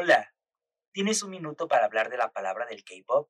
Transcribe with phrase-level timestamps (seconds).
[0.00, 0.32] Hola,
[0.92, 3.28] ¿tienes un minuto para hablar de la palabra del K-pop?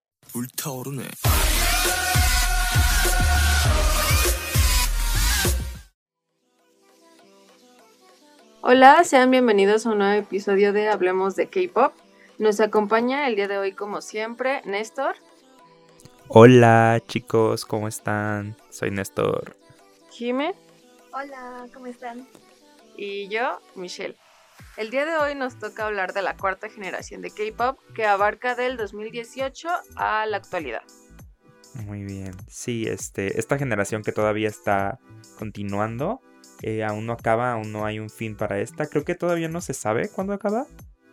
[8.60, 11.94] Hola, sean bienvenidos a un nuevo episodio de Hablemos de K-pop.
[12.36, 15.16] Nos acompaña el día de hoy, como siempre, Néstor.
[16.28, 18.58] Hola chicos, ¿cómo están?
[18.68, 19.56] Soy Néstor.
[20.10, 20.54] Jime.
[21.14, 22.28] Hola, ¿cómo están?
[22.94, 24.18] Y yo, Michelle.
[24.78, 28.54] El día de hoy nos toca hablar de la cuarta generación de K-pop que abarca
[28.54, 30.82] del 2018 a la actualidad.
[31.84, 32.30] Muy bien.
[32.46, 35.00] Sí, este, esta generación que todavía está
[35.36, 36.20] continuando,
[36.62, 38.86] eh, aún no acaba, aún no hay un fin para esta.
[38.86, 40.64] Creo que todavía no se sabe cuándo acaba.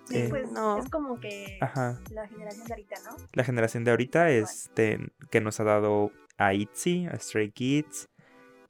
[0.08, 0.78] Sí, Eh, pues no.
[0.78, 2.00] es como que Ajá.
[2.12, 3.18] la generación de ahorita, ¿no?
[3.34, 5.00] La generación de ahorita este,
[5.32, 8.10] que nos ha dado a ITZY, a Stray Kids,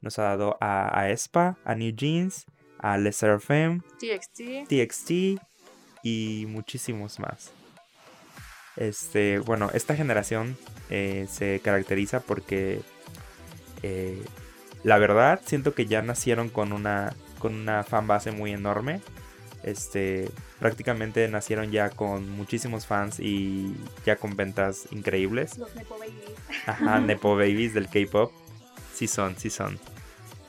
[0.00, 2.46] nos ha dado a, a Espa, a New Jeans,
[2.78, 4.68] a Les Seraphim, TXT.
[4.68, 5.10] TXT
[6.02, 7.52] y muchísimos más.
[8.76, 10.56] Este, bueno, esta generación
[10.90, 12.82] eh, se caracteriza porque
[13.82, 14.22] eh,
[14.82, 19.00] la verdad siento que ya nacieron con una con una fan base muy enorme.
[19.62, 25.58] Este, prácticamente nacieron ya con muchísimos fans y ya con ventas increíbles.
[25.58, 26.14] Los Nepo Babies.
[26.66, 28.32] Ajá, Nepo Babies del K-pop.
[28.94, 29.78] Sí son, sí son.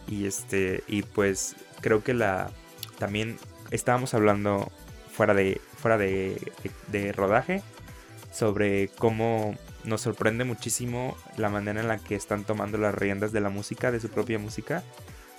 [0.07, 2.51] Y este, y pues creo que la.
[2.99, 3.37] También
[3.71, 4.71] estábamos hablando
[5.11, 5.61] fuera de.
[5.75, 7.61] fuera de, rodaje.
[8.31, 13.41] Sobre cómo nos sorprende muchísimo la manera en la que están tomando las riendas de
[13.41, 14.83] la música, de su propia música.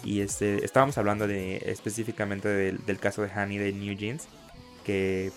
[0.03, 4.29] Y este, estábamos hablando de específicamente del, caso de Honey de New Jeans.
[4.85, 5.31] Que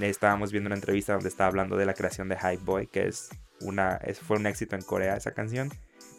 [0.00, 3.30] estábamos viendo una entrevista donde estaba hablando de la creación de Hype Boy, que es
[3.60, 5.70] una, fue un éxito en Corea esa canción.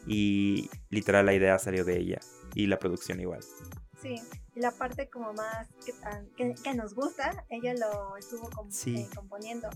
[0.08, 2.20] Y literal la idea salió de ella.
[2.56, 3.42] Y la producción igual.
[4.02, 4.16] Sí,
[4.56, 8.96] y la parte como más que, tan- que, que nos gusta, ella lo estuvo Sí.
[9.02, 9.70] eh, componiendo.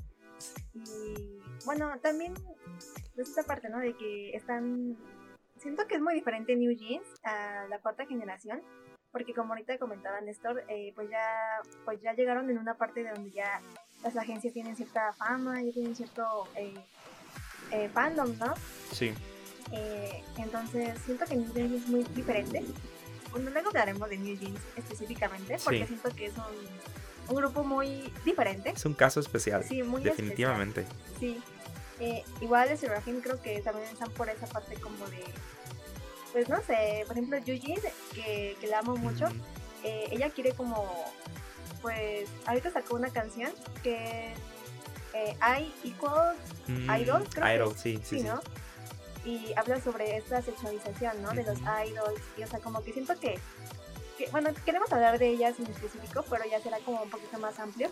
[0.73, 2.33] Y bueno, también
[3.15, 3.79] esta parte, ¿no?
[3.79, 4.97] De que están...
[5.59, 8.61] Siento que es muy diferente New Jeans a la cuarta generación,
[9.11, 11.23] porque como ahorita comentaba Néstor, eh, pues ya
[11.85, 13.61] pues ya llegaron en una parte de donde ya
[14.03, 16.73] las agencias tienen cierta fama, ya tienen cierto eh,
[17.71, 18.53] eh, fandom, ¿no?
[18.91, 19.13] Sí.
[19.71, 22.63] Eh, entonces siento que New Jeans es muy diferente.
[23.35, 25.87] Bueno, luego hablaremos de New Jeans específicamente porque Sí.
[25.87, 28.69] siento que es un, un grupo muy diferente.
[28.69, 29.63] Es un caso especial.
[29.67, 30.81] Sí, muy definitivamente.
[30.81, 31.41] especial, Sí.
[31.99, 35.23] Eh, igual de Seraphim creo que también están por esa parte como de...
[36.31, 37.75] Pues no sé, por ejemplo Yuji,
[38.13, 39.41] que, que la amo mucho, Mm,
[39.83, 40.89] eh, ella quiere como...
[41.81, 43.51] Pues ahorita sacó una canción
[43.83, 44.33] que...
[45.13, 45.37] Eh,
[45.83, 46.35] I equal
[46.67, 47.81] mm, Idol, creo que Idol, es.
[47.81, 48.27] sí, sí, sí, sí.
[49.25, 51.31] Y habla sobre esta sexualización, ¿no?
[51.33, 52.21] De los idols.
[52.37, 53.39] Y, o sea, como que siento que,
[54.17, 57.59] que- bueno, queremos hablar de ellas en específico, pero ya será como un poquito más
[57.59, 57.89] amplio.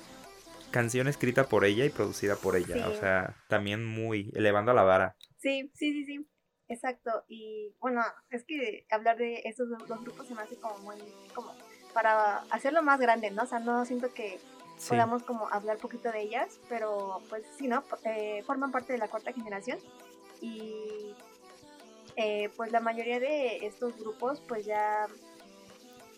[0.72, 2.76] Canción escrita por ella y producida por ella.
[2.76, 2.82] Sí.
[2.82, 5.16] O sea, también muy elevando a la vara.
[5.40, 6.30] Sí, sí, sí, sí.
[6.68, 7.26] Exacto.
[7.28, 10.96] Y bueno, es que hablar de estos dos, dos grupos se me hace como muy,
[11.36, 11.54] como
[11.94, 13.44] para hacerlo más grande, ¿no?
[13.44, 14.40] O sea, no siento que
[14.78, 14.90] Sí.
[14.90, 17.84] podamos como hablar poquito de ellas, pero pues sí, ¿no?
[18.06, 19.78] Eh, forman parte de la cuarta generación
[20.44, 21.16] y
[22.16, 25.08] eh, pues la mayoría de estos grupos pues ya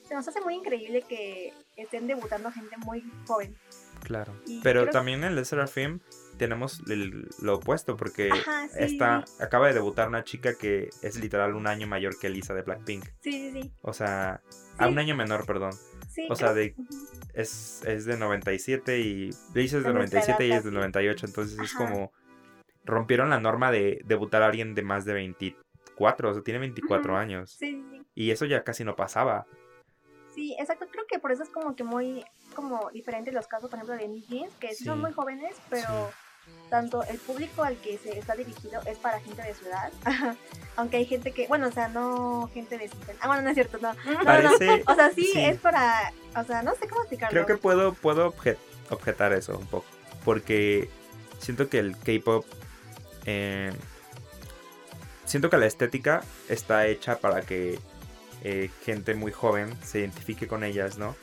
[0.08, 3.56] se nos hace muy increíble que estén debutando gente muy joven.
[4.04, 4.36] Claro.
[4.46, 6.00] Y Pero que- también en Les Seraphim
[6.38, 11.20] tenemos el- lo opuesto porque Ajá, sí, esta acaba de debutar una chica que es
[11.20, 13.06] literal un año mayor que Elisa de Blackpink.
[13.22, 13.72] sí, sí, sí.
[13.82, 14.42] O sea,
[14.78, 15.72] a un año menor, perdón.
[16.12, 16.76] sí O sea, de-.
[17.34, 20.76] Es, es de 97 y Elisa es de De nuestra 97 y es de casi.
[20.76, 21.26] 98.
[21.26, 22.12] Entonces es como
[22.86, 26.30] rompieron la norma de debutar a alguien de más de 24.
[26.30, 27.20] O sea, tiene 24 Ujú.
[27.20, 27.52] años.
[27.52, 28.02] Sí, sí.
[28.16, 29.46] Y eso ya casi no pasaba.
[30.34, 30.88] Sí, exacto.
[30.92, 32.24] Creo que por eso es como que muy
[32.56, 36.12] como diferente los casos, por ejemplo, de New Jeans, que sí, son muy jóvenes, pero
[36.70, 39.92] tanto el público al que se está dirigido es para gente de su edad.
[40.78, 43.24] Aunque hay gente que, bueno, o sea, no gente de 50.
[43.24, 43.94] Ah, bueno, no es cierto, no.
[44.06, 44.26] No, no, no.
[44.26, 44.84] Parece.
[44.88, 45.40] O sea, sí, sí.
[45.44, 47.32] es para, o sea, no sé cómo explicarlo.
[47.34, 48.58] Creo que puedo, puedo obje-
[48.90, 49.86] objetar eso un poco.
[50.24, 50.90] Porque
[51.40, 52.46] siento que el K-pop.
[53.26, 53.72] Eh,
[55.26, 57.80] siento que la estética está hecha para que
[58.44, 61.16] eh, gente muy joven se identifique con ellas, ¿no?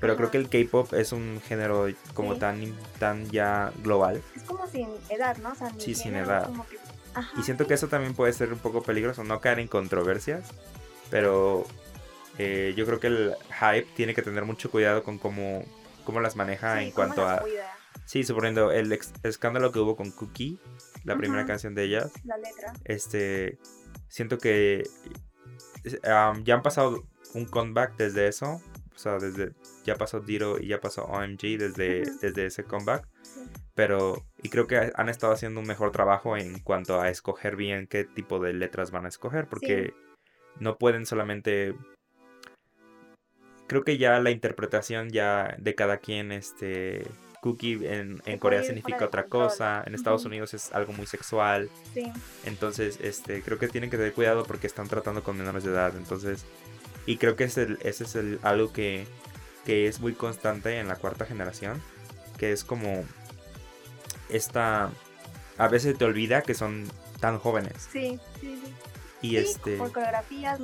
[0.00, 0.32] Pero creo Ajá.
[0.32, 2.40] que el K-pop es un género como Sí.
[2.40, 4.22] tan, tan ya global.
[4.36, 5.50] Es como sin edad, ¿no?
[5.50, 6.44] O sea, Sí, sin edad.
[6.46, 6.78] como que-
[7.14, 10.46] Ajá, Y siento que eso también puede ser un poco peligroso, no caer en controversias.
[11.10, 11.66] Pero
[12.38, 15.64] eh, yo creo que el hype tiene que tener mucho cuidado con cómo,
[16.04, 17.38] cómo las maneja sí, en cuanto a...
[17.38, 17.72] cuida
[18.04, 20.58] Sí, suponiendo el escándalo que hubo con Cookie,
[21.08, 22.72] la primera canción de ellas, la letra.
[22.84, 23.58] este,
[24.08, 24.84] siento que
[25.84, 28.60] um, ya han pasado un comeback desde eso,
[28.94, 29.52] O sea, desde
[29.84, 33.08] ya pasó Diro y ya pasó OMG desde, desde ese comeback.
[33.22, 33.40] Sí.
[33.78, 37.86] Pero, y creo que han estado haciendo un mejor trabajo en cuanto a escoger bien
[37.86, 39.94] qué tipo de letras van a escoger, porque
[40.58, 41.76] no pueden solamente...
[43.68, 47.04] Creo que ya la interpretación ya de cada quien, este...
[47.40, 49.48] Cookie en, en Corea significa otra control.
[49.48, 50.24] cosa, en Estados.
[50.24, 52.10] Unidos es algo muy sexual, Sí,
[52.44, 55.94] entonces este creo que tienen que tener cuidado porque están tratando con menores de edad,
[55.96, 56.44] entonces
[57.06, 59.06] y creo que es el- ese es el, algo que,
[59.64, 61.80] que es muy constante en la cuarta generación,
[62.36, 63.04] que es como
[64.28, 64.90] esta
[65.56, 66.84] a veces te olvida que son
[67.20, 68.74] tan jóvenes sí, sí, sí.
[69.22, 70.62] y Sí, este por coreografías, te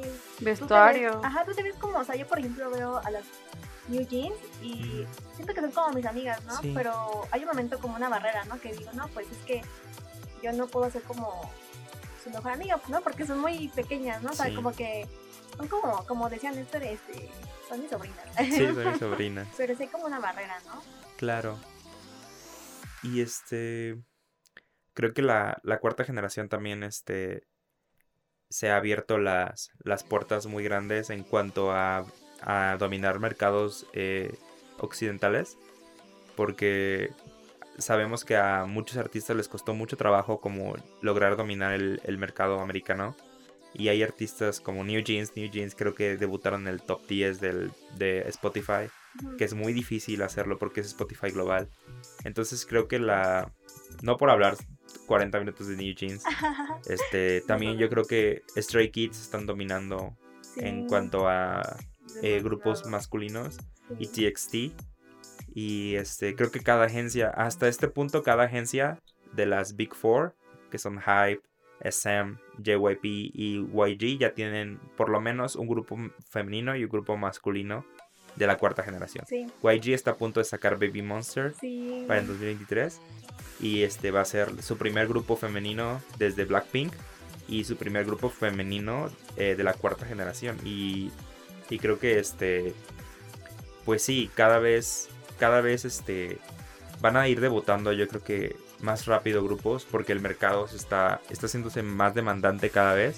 [0.00, 0.10] ves-
[0.40, 1.20] Vestuario.
[1.22, 3.24] Ajá, tú te ves como, o sea, yo por ejemplo veo a las
[3.88, 6.60] New Jeans y siento que son como mis amigas, ¿no?
[6.60, 6.72] Sí.
[6.74, 8.60] Pero hay un momento como una barrera, ¿no?
[8.60, 9.62] Que digo, no, pues es que
[10.42, 11.50] yo no puedo ser como
[12.22, 13.00] su mejor amiga, ¿no?
[13.00, 14.30] Porque son muy pequeñas, ¿no?
[14.30, 14.54] O sea, Sí.
[14.54, 15.06] como que
[15.56, 17.28] son como, como decía Néstor, este,
[17.68, 18.18] son mis sobrinas.
[18.38, 19.48] sí, son mis sobrinas.
[19.56, 20.82] Pero sí hay como una barrera, ¿no?
[21.16, 21.58] Claro.
[23.02, 23.96] Y este.
[24.94, 27.46] Creo que la, la cuarta generación también este.
[28.48, 32.06] Se ha abierto las, las puertas muy grandes en cuanto a,
[32.40, 34.34] a dominar mercados eh,
[34.78, 35.58] occidentales.
[36.34, 37.12] Porque
[37.78, 42.60] sabemos que a muchos artistas les costó mucho trabajo como lograr dominar el, el mercado
[42.60, 43.16] americano.
[43.74, 45.36] Y hay artistas como New Jeans.
[45.36, 48.88] New Jeans creo que debutaron en el top 10 del, de Spotify
[49.38, 51.68] que es muy difícil hacerlo porque es Spotify global.
[52.24, 53.52] Entonces creo que la...
[54.02, 54.56] No por hablar
[55.06, 56.22] 40 minutos de New Jeans,
[56.86, 61.78] este, también yo creo que Stray Kids están dominando Sí, en cuanto a
[62.22, 63.58] eh, grupos masculinos
[63.98, 64.06] y.
[64.08, 64.54] TXT.
[65.54, 69.00] Y este, creo que cada agencia, hasta este punto, cada agencia
[69.32, 70.34] de las Big Four,
[70.70, 71.42] que son Hype,
[71.80, 75.96] SM, JYP y YG, ya tienen por lo menos un grupo
[76.28, 77.86] femenino y un grupo masculino
[78.36, 79.24] de la cuarta generación.
[79.26, 82.04] Sí, YG está a punto de sacar Baby Monster sí.
[82.06, 83.00] para el 2023
[83.60, 86.92] y este va a ser su primer grupo femenino desde Blackpink
[87.48, 91.10] y su primer grupo femenino eh, de la cuarta generación y,
[91.70, 92.74] y creo que este
[93.84, 95.08] pues sí cada vez
[95.38, 96.38] cada vez este
[97.00, 101.20] van a ir debutando yo creo que más rápido grupos porque el mercado se está
[101.30, 103.16] está haciéndose más demandante cada vez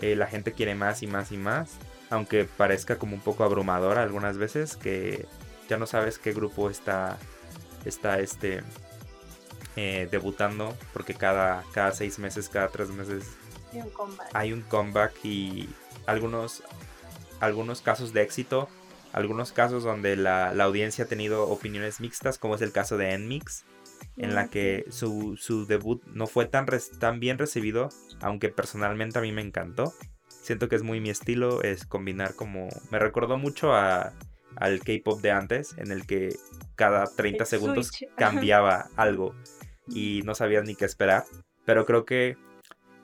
[0.00, 1.70] Eh, la gente quiere más y más y más
[2.10, 5.26] aunque parezca como un poco abrumador algunas veces que
[5.68, 7.18] ya no sabes qué grupo está
[7.84, 8.62] está este
[9.76, 13.24] eh, debutando porque cada cada seis meses cada tres meses
[13.72, 14.28] Sí, un comeback.
[14.32, 15.68] hay un comeback y
[16.06, 16.62] algunos
[17.40, 18.68] algunos casos de éxito
[19.12, 23.16] algunos casos donde la, la audiencia ha tenido opiniones mixtas como es el caso de
[23.16, 23.64] Nmix
[24.16, 26.66] en la que su, su debut no fue tan,
[26.98, 27.88] tan bien recibido,
[28.20, 29.92] aunque personalmente a mí me encantó.
[30.28, 32.68] Siento que es muy mi estilo, es combinar como...
[32.90, 34.12] Me recordó mucho a,
[34.56, 36.36] al K-Pop de antes, en el que
[36.74, 38.10] cada 30 El segundos switch.
[38.16, 39.34] cambiaba algo
[39.86, 41.24] y no sabías ni qué esperar.
[41.64, 42.36] Pero creo que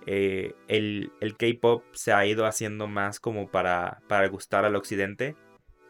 [0.06, 5.34] eh, el, el K-Pop se ha ido haciendo más como para, para gustar al occidente,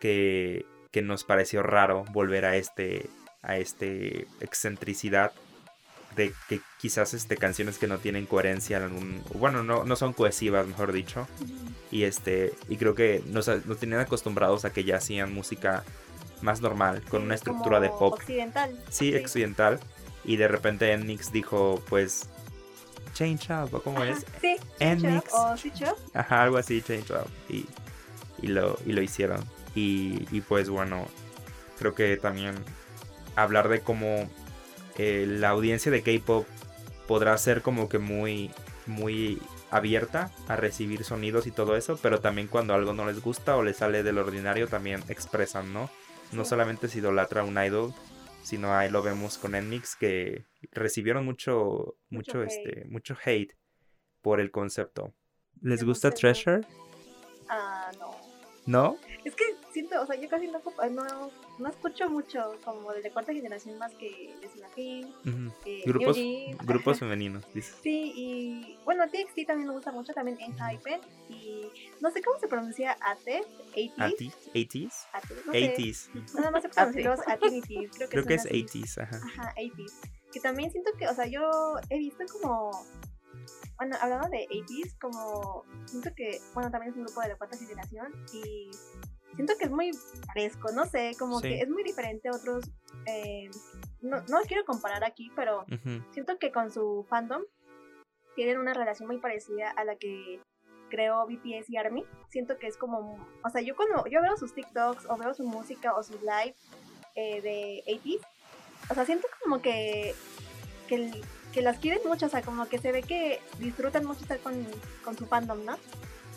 [0.01, 3.09] que, que nos pareció raro volver a este
[3.43, 5.33] a este excentricidad
[6.17, 10.13] de que quizás este canciones que no tienen coherencia en algún- bueno no, no son
[10.13, 11.27] cohesivas mejor dicho.
[11.91, 15.85] Y este y creo que nos, nos tenían acostumbrados a que ya hacían música
[16.41, 18.15] más normal con Sí, una estructura de pop.
[18.15, 18.79] Occidental.
[18.89, 19.81] sí occidental.
[20.25, 22.29] Y de repente Enmix dijo pues
[23.15, 25.33] change up o cómo Ajá, es Sí, Nmix.
[25.33, 25.97] Up o Switch Up.
[26.13, 27.29] Ajá, algo así, Change Up.
[27.49, 27.67] Y,
[28.43, 29.43] y, lo, y lo hicieron.
[29.75, 31.07] Y, y pues bueno,
[31.79, 32.55] creo que también
[33.37, 34.29] hablar de cómo
[34.99, 36.47] eh, la audiencia de K-Pop
[37.09, 38.51] podrá ser como que muy,
[38.87, 39.41] muy
[39.71, 43.63] abierta a recibir sonidos y todo eso, pero también cuando algo no les gusta o
[43.63, 45.91] les sale del ordinario también expresan, ¿no?
[46.33, 47.93] No solamente se idolatra a un idol,
[48.45, 53.57] sino ahí lo vemos con Enmix que recibieron mucho, mucho, Mucho este, mucho hate
[54.21, 55.13] por el concepto.
[55.63, 56.61] ¿Les gusta gusta Treasure?
[57.49, 58.11] Ah, no.
[58.67, 58.97] ¿No?
[59.25, 60.61] Es que siento, o sea, yo casi no,
[60.91, 65.55] no, no escucho mucho como de la cuarta generación más que de Sinafin, Ujú.
[65.67, 66.19] eh, Grupos,
[66.65, 67.77] grupos femeninos, dices.
[67.83, 71.01] Sí, y bueno, TXT también me gusta mucho, también en Hyper.
[71.29, 71.67] Y
[72.01, 73.45] no sé cómo se pronuncia AT,
[73.75, 73.97] 80s.
[73.97, 74.33] ¿80s?
[74.55, 74.93] ¿80s?
[75.13, 75.77] AT, no sé.
[75.77, 76.35] 80s.
[76.35, 78.65] Nada más se pronuncia los Atinities, creo que, Creo que es son así.
[78.65, 79.17] 80s, ajá.
[79.39, 79.93] Ajá, 80s.
[80.33, 81.49] Que también siento que, o sea, yo
[81.91, 82.71] he visto como.
[83.77, 85.65] Bueno, hablando de 80s, como.
[85.87, 88.71] Siento que, bueno, también es un grupo de la cuarta generación y
[89.35, 89.91] siento que es muy
[90.33, 91.49] fresco, no sé, como Sí.
[91.49, 92.65] que es muy diferente a otros.
[93.07, 93.51] eh,
[94.01, 95.65] no, no quiero comparar aquí, pero
[96.13, 97.43] siento que con su fandom
[98.37, 100.41] tienen una relación muy parecida a la que
[100.95, 102.05] creó BTS y ARMY.
[102.29, 105.43] Siento que es como, o sea, yo cuando yo veo sus TikToks o veo su
[105.43, 106.55] música o sus live
[107.17, 108.29] eh, de 80
[108.91, 110.15] o sea, siento como que,
[110.89, 111.11] que,
[111.53, 114.55] que, las quieren mucho, o sea, como que se ve que disfrutan mucho estar con,
[115.03, 115.77] con su fandom, ¿no?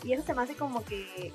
[0.02, 1.32] Y eso se me hace como que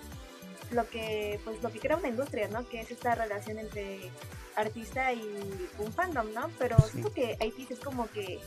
[0.72, 2.68] lo que pues lo que crea una industria, ¿no?
[2.68, 4.10] Que es esta relación entre
[4.56, 6.50] artista y un fandom, ¿no?
[6.58, 8.40] Pero siento que IT es como que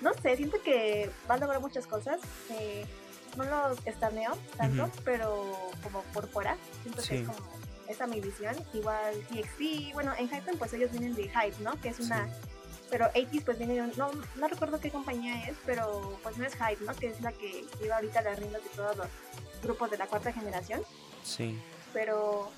[0.00, 2.20] no sé, siento que va a lograr muchas cosas.
[2.50, 2.86] Eh,
[3.36, 5.44] no los estameo tanto, pero
[5.82, 7.38] como por fuera, siento que es como
[7.88, 8.54] esa mi visión.
[8.72, 11.78] Igual TXT, bueno, en Hype pues ellos vienen de Hype, ¿no?
[11.80, 12.28] Que es una
[12.90, 16.84] pero 80 pues viene no, no recuerdo qué compañía es, pero pues no es Hype,
[16.84, 16.94] ¿no?
[16.94, 19.08] Que es la que lleva ahorita las riendas de todos los
[19.62, 20.82] grupos de la cuarta generación.
[21.24, 21.58] Sí.
[21.92, 22.50] Pero,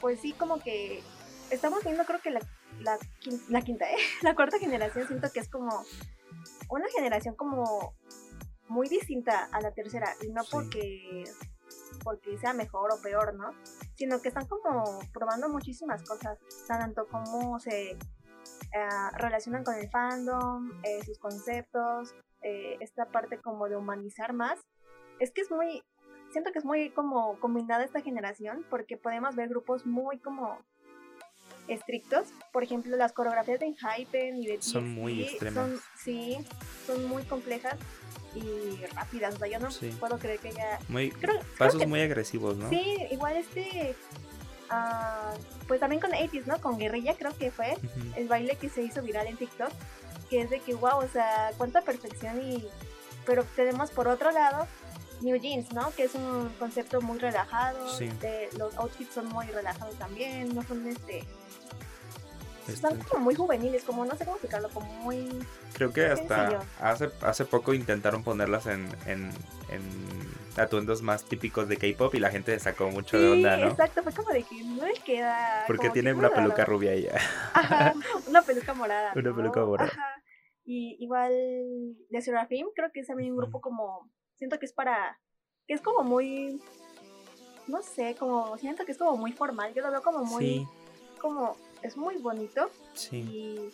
[0.00, 1.02] pues sí, como que
[1.50, 2.40] estamos viendo, creo que la,
[2.80, 2.98] la,
[3.48, 3.96] la quinta, ¿eh?
[4.22, 5.84] La cuarta generación, siento que es como
[6.68, 7.94] una generación como
[8.68, 10.14] muy distinta a la tercera.
[10.22, 11.24] Y no porque,
[12.02, 13.52] porque sea mejor o peor, ¿no?
[13.94, 16.38] Sino que están como probando muchísimas cosas.
[16.66, 17.98] Tanto como se eh,
[19.18, 24.58] relacionan con el fandom, eh, sus conceptos, eh, esta parte como de humanizar más.
[25.18, 25.82] Es que es muy,
[26.32, 30.58] siento que es muy como combinada esta generación porque podemos ver grupos muy como
[31.68, 32.32] estrictos.
[32.52, 35.68] Por ejemplo, las coreografías de Hypen y de son muy extremas.
[35.68, 36.38] Son, sí,
[36.86, 37.78] son muy complejas
[38.34, 39.34] y rápidas.
[39.34, 40.52] O sea, yo no puedo creer que.
[40.88, 41.12] Muy,
[41.58, 42.68] pasos muy agresivos, ¿no?
[42.68, 43.96] Sí, igual este.
[44.70, 45.36] Uh,
[45.68, 46.58] pues también con 80 ¿no?
[46.60, 47.76] Con Guerrilla, creo que fue
[48.16, 49.70] el baile que se hizo viral en TikTok.
[50.30, 52.66] Que es de que, wow, o sea, cuánta perfección y.
[53.26, 54.66] Pero tenemos por otro lado
[55.20, 55.90] New Jeans, ¿no?
[55.92, 57.86] Que es un concepto muy relajado.
[58.58, 61.24] los outfits son muy relajados también, no son este.
[62.68, 65.28] Este como muy juveniles, como no sé cómo explicarlo, como muy.
[65.74, 69.30] Creo que hasta hace, hace poco intentaron ponerlas en, en,
[69.68, 69.82] en
[70.56, 73.68] atuendos más típicos de K-pop y la gente sacó mucho de onda, ¿no?
[73.68, 75.64] Exacto, fue como de que no le queda.
[75.66, 77.18] Porque tiene una peluca rubia ella.
[77.54, 77.94] Ajá,
[78.28, 79.12] una peluca morada.
[79.16, 79.90] una peluca morada.
[79.90, 80.22] Ajá.
[80.64, 81.32] Y igual
[82.08, 84.08] de Seraphim, creo que es también un grupo como
[84.42, 85.20] siento que es para,
[85.68, 86.60] que es como muy,
[87.68, 90.66] no sé, como, siento que es como muy formal, yo lo veo como muy,
[91.20, 93.70] como, es muy bonito, sí.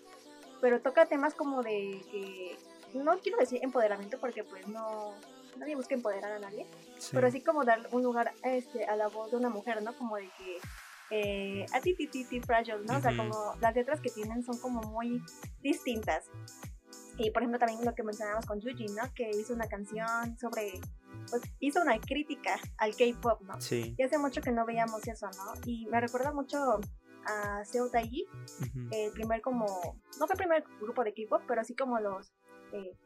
[0.60, 2.56] pero toca temas como de que,
[2.94, 5.12] no quiero decir empoderamiento porque pues no,
[5.58, 6.66] nadie busca empoderar a nadie,
[7.12, 9.92] pero así como dar un lugar este, a la voz de una mujer, ¿no?
[9.94, 10.58] Como de que
[11.10, 12.98] eh, a ti, ti, ti, ti, fragile, ¿no?
[12.98, 15.22] O sea, como las letras que tienen son como muy
[15.62, 16.24] distintas.
[17.16, 19.02] Y por ejemplo también lo que mencionamos con Yuji, ¿no?
[19.14, 20.80] Que hizo una canción sobre,
[21.30, 23.60] pues hizo una crítica al K-pop, ¿no?
[23.60, 23.94] Sí.
[23.98, 25.60] Y hace mucho que no veíamos eso, ¿no?
[25.64, 26.78] Y me recuerda mucho
[27.28, 28.26] a Seo Taiji,
[28.90, 29.66] el primer como,
[30.18, 32.32] no fue el primer grupo de K-pop, pero así como los...
[32.72, 32.96] Eh,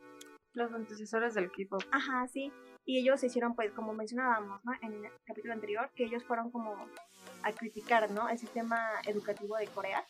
[0.55, 1.83] los antecesores del K-pop.
[1.93, 2.53] Ajá, sí.
[2.85, 4.73] Y ellos se hicieron, pues, como mencionábamos, ¿no?
[4.83, 6.77] En el capítulo anterior, que ellos fueron como
[7.43, 8.29] a criticar, ¿no?
[8.29, 10.05] El sistema educativo de Corea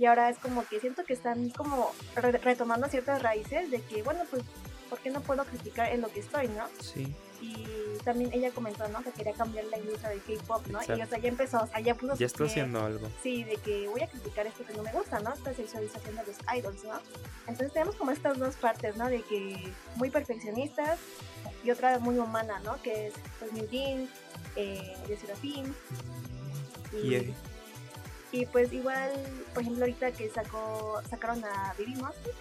[0.00, 4.20] y ahora es como que siento que están como retomando ciertas raíces de que, bueno,
[4.30, 4.42] pues,
[4.88, 6.64] ¿por qué no puedo criticar en lo que estoy, no?
[6.80, 7.14] Sí.
[7.40, 7.64] Y
[8.04, 9.02] también ella comentó, ¿no?
[9.02, 10.80] Que quería cambiar la industria del K-pop, ¿no?
[10.82, 12.14] Y o sea, ya empezó, o sea, ya puso...
[12.16, 13.08] Ya está haciendo algo.
[13.22, 15.32] Sí, de que voy a criticar esto que no me gusta, ¿no?
[15.32, 17.00] Esta sexualización de los idols, ¿no?
[17.46, 19.08] Entonces tenemos como estas dos partes, ¿no?
[19.08, 20.98] De que muy perfeccionistas
[21.64, 22.80] y otra muy humana, ¿no?
[22.82, 24.10] Que es, pues, New Jeans,
[24.56, 25.74] eh, Serafín.
[26.92, 27.34] Y,
[28.32, 29.10] y pues igual,
[29.54, 32.34] por ejemplo, ahorita que sacó sacaron a Monster.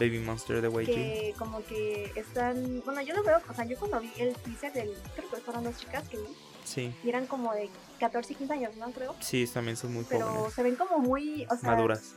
[0.00, 0.86] Baby Monster de YG.
[0.86, 4.72] Que como que están, bueno, yo lo veo, o sea, yo cuando vi el teaser
[4.72, 6.36] del, creo que fueron dos chicas que vi.
[6.64, 6.94] Sí.
[7.04, 8.90] Y eran como de 14 y 15 años, ¿no?
[8.92, 9.14] Creo.
[9.20, 10.42] Sí, también son muy pero jóvenes.
[10.42, 11.70] Pero se ven como muy, o sea.
[11.70, 12.14] Maduras.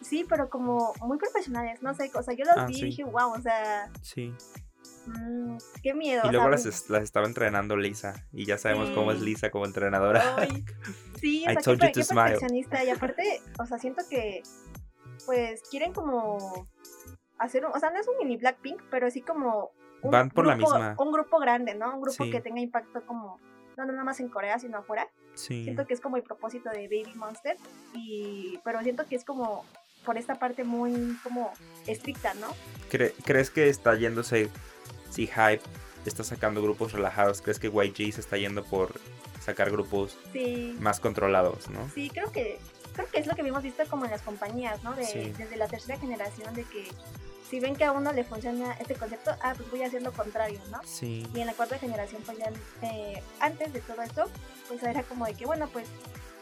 [0.00, 2.80] Sí, pero como muy profesionales, no sé, o sea, yo los ah, vi sí.
[2.80, 3.90] y dije, wow, o sea.
[4.02, 4.34] Sí.
[5.06, 6.22] Mmm, qué miedo.
[6.26, 8.26] Y luego las, estaba entrenando Lisa.
[8.32, 8.94] Y ya sabemos Sí.
[8.94, 10.36] cómo es Lisa como entrenadora.
[10.36, 10.64] Ay,
[11.20, 12.38] sí, o I sea, told qué, you to smile.
[12.84, 14.42] Y aparte, o sea, siento que,
[15.26, 16.66] pues, quieren como
[17.38, 19.70] hacer, un, o sea, no es un mini Blackpink, pero así como
[20.02, 20.94] un Van por la grupo- misma.
[20.98, 21.94] Un grupo grande, ¿no?
[21.94, 22.30] Un grupo Sí.
[22.30, 23.38] que tenga impacto como,
[23.76, 25.08] no nada más en Corea, sino afuera.
[25.34, 25.64] Sí.
[25.64, 27.56] Siento que es como el propósito de Baby Monster,
[27.94, 29.64] y, pero siento que es como
[30.04, 31.52] por esta parte muy como
[31.86, 32.48] estricta, ¿no?
[32.90, 34.48] ¿Cre- ¿Crees que está yéndose,
[35.10, 35.60] si Hype
[36.06, 38.94] está sacando grupos relajados, crees que YG se está yendo por
[39.40, 40.76] sacar grupos Sí.
[40.80, 41.88] más controlados, no?
[41.90, 42.58] Sí, creo que
[43.00, 44.94] creo que es lo que hemos visto como en las compañías, ¿no?
[44.94, 45.32] De, Sí.
[45.36, 46.88] Desde la tercera generación de que
[47.48, 50.12] si ven que a uno le funciona este concepto, ah, pues voy a hacer lo
[50.12, 50.80] contrario, ¿no?
[50.84, 51.26] Sí.
[51.34, 52.50] Y en la cuarta generación, pues ya
[52.82, 54.24] eh, antes de todo esto,
[54.68, 55.86] pues era como de que, bueno, pues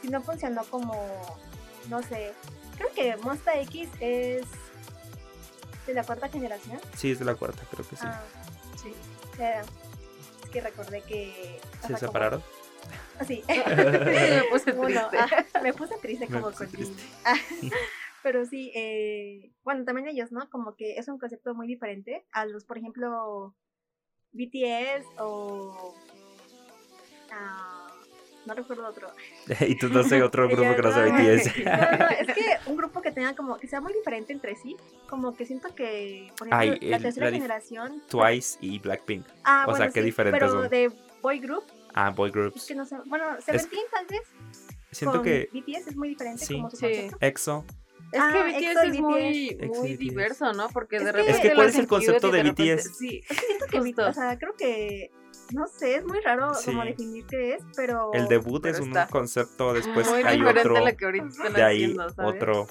[0.02, 0.94] si no funcionó como,
[1.88, 2.34] no sé,
[2.76, 4.44] creo que Monsta X es
[5.86, 6.78] de la cuarta generación.
[6.94, 8.02] Sí, es de la cuarta, creo que sí.
[8.04, 8.22] Ah,
[8.80, 8.94] Sí.
[9.38, 9.62] eh,
[10.44, 11.58] es que recordé que...
[11.62, 12.42] o ¿Se como- separaron?
[13.26, 13.42] Sí.
[13.48, 15.18] me puse Uno, triste.
[15.18, 17.02] ah, me puse triste Me como puse con triste.
[17.24, 17.34] Ah,
[18.22, 20.48] Pero sí, eh, bueno, también ellos, ¿no?
[20.50, 23.54] Como que es un concepto muy diferente a los, por ejemplo,
[24.32, 25.94] BTS o...
[27.32, 27.86] ah,
[28.46, 29.08] no recuerdo otro.
[29.66, 31.56] y tú no sé otro grupo que no sea BTS.
[31.64, 34.76] No, no, es que un grupo que tenga como, que sea muy diferente entre sí,
[35.08, 38.02] como que siento que, por ejemplo, Ay, la el- tercera la generación...
[38.08, 39.26] Twice y Blackpink.
[39.44, 40.68] Ah, o sea, bueno, qué sí, diferentes pero son.
[40.70, 40.90] de
[41.22, 41.64] boy group,
[41.94, 42.66] Ah, boy es groups.
[42.66, 44.22] que no sé, bueno, Seventeen tal vez,
[44.90, 46.54] Siento con que BTS es muy diferente Sí.
[46.54, 46.82] como su Sí.
[46.86, 47.16] concepto.
[47.20, 47.64] EXO.
[48.10, 49.78] Es Ah, que BTS EXO y es muy, BTS.
[49.78, 50.68] muy diverso, ¿no?
[50.70, 51.32] Porque Es de que- repente.
[51.32, 52.94] Es que, ¿cuál es el concepto de repente- BTS?
[52.98, 54.08] Sí, Siento que, Justo.
[54.08, 55.10] o sea, creo que,
[55.52, 56.88] no sé, es muy raro como Sí.
[56.88, 58.12] definir qué es, pero...
[58.14, 60.76] El debut pero es un está concepto, después muy hay otro.
[60.76, 62.34] a lo que ahorita están De ahí haciendo, ¿sabes?
[62.34, 62.66] otro.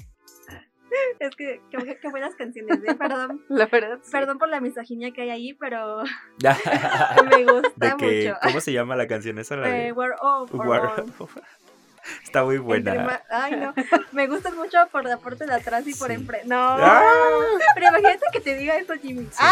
[1.20, 2.96] Es que, qué, qué buenas canciones, ¿eh?
[2.96, 4.12] Perdón, La verdad, sí.
[4.12, 6.04] perdón por la misoginia que hay ahí, pero
[7.30, 8.40] me gusta de que, mucho.
[8.44, 9.56] ¿cómo se llama la canción esa?
[9.58, 10.52] La de Eh, We're Off.
[12.24, 13.22] Está muy buena.
[13.30, 13.74] Ay, no.
[14.14, 16.14] Me gustan mucho por la parte de atrás y por Sí.
[16.14, 16.48] enfrente.
[16.48, 16.56] No.
[16.80, 17.02] ¡Ah!
[17.76, 19.28] Pero imagínate que te diga esto, Jimmy.
[19.30, 19.44] Sí.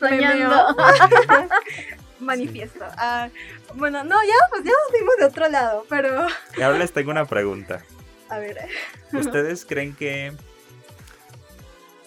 [0.00, 0.74] Me Soñando.
[0.76, 1.48] meo.
[2.20, 2.84] Manifiesto.
[2.98, 3.28] Ah,
[3.74, 6.26] bueno, no, ya, pues ya nos fuimos de otro lado, pero.
[6.56, 7.80] Y ahora les tengo una pregunta.
[8.28, 8.68] A ver.
[9.12, 10.32] ¿Ustedes creen que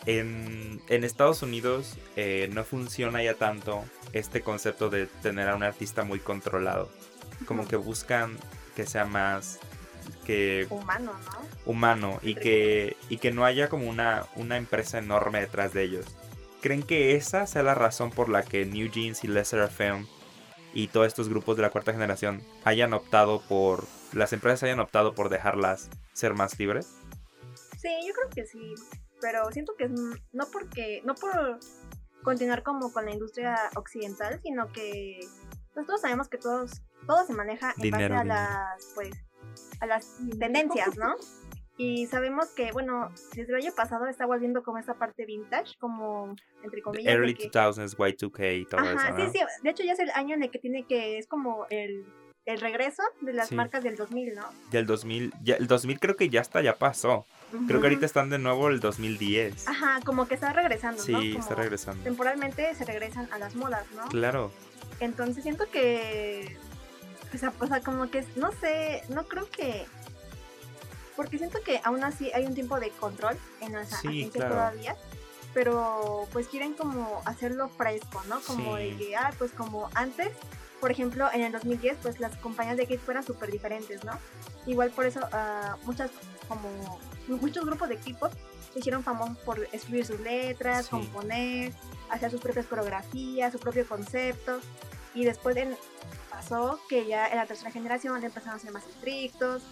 [0.05, 5.63] en, en Estados Unidos eh, no funciona ya tanto este concepto de tener a un
[5.63, 6.89] artista muy controlado?
[7.45, 8.37] Como que buscan
[8.75, 9.59] que sea más
[10.25, 11.41] que Humano, ¿no?
[11.65, 16.05] humano y que, y que no haya como una, una empresa enorme detrás de ellos.
[16.61, 20.05] ¿Creen que esa sea la razón por la que New Jeans y Lesser FM
[20.73, 25.13] y todos estos grupos de la cuarta generación hayan optado por, las empresas hayan optado
[25.13, 26.95] por dejarlas ser más libres?
[27.77, 28.73] Sí, yo creo que sí.
[29.21, 31.01] Pero siento que no porque.
[31.05, 31.59] No por
[32.23, 35.19] continuar como con la industria occidental, sino que.
[35.73, 38.41] Pues todos sabemos que todos, todo se maneja en Dinero, base a dinero.
[38.41, 38.91] las.
[38.95, 39.11] Pues.
[39.79, 41.15] A las tendencias, ¿no?
[41.77, 46.35] Y sabemos que, bueno, desde el año pasado está volviendo como esta parte vintage, como
[46.63, 47.05] entre comillas.
[47.05, 49.31] de Early que- 2000s, Y2K y todo Ajá, eso, sí, ¿no?
[49.31, 49.39] sí.
[49.63, 51.17] De hecho, ya es el año en el que tiene que.
[51.17, 52.05] Es como el,
[52.45, 53.55] el regreso de las Sí.
[53.55, 54.45] marcas del 2000, ¿no?
[54.71, 57.25] Del 2000, ya, el 2000 creo que ya está, ya pasó.
[57.67, 59.67] Creo que ahorita están de nuevo el 2010.
[59.67, 61.21] Ajá, como que está regresando, Sí, ¿no?
[61.21, 62.03] está Como regresando.
[62.03, 64.07] Temporalmente se regresan a las modas, ¿no?
[64.07, 64.51] Claro,
[64.99, 66.57] Entonces siento que.
[67.33, 68.25] O sea, o sea, como que.
[68.35, 69.85] No sé, no creo que.
[71.15, 74.55] Porque siento que aún así hay un tiempo de control en las Sí, agencias claro.
[74.55, 74.95] todavía.
[75.53, 78.39] Pero pues quieren como hacerlo fresco, ¿no?
[78.41, 78.83] Como Sí.
[78.91, 80.29] de que, ah, pues como antes,
[80.81, 84.19] por ejemplo, en el 2010, pues las compañías de K-pop eran súper diferentes, ¿no?
[84.65, 86.11] Igual por eso ah, muchas,
[86.49, 88.33] como muchos grupos de K-pop
[88.73, 90.89] se hicieron famosos por escribir sus letras, Sí.
[90.91, 91.71] componer,
[92.09, 94.59] hacer sus propias coreografías, su propio concepto.
[95.13, 95.77] Y después en-
[96.29, 99.63] pasó que ya en la tercera generación empezaron a ser más estrictos.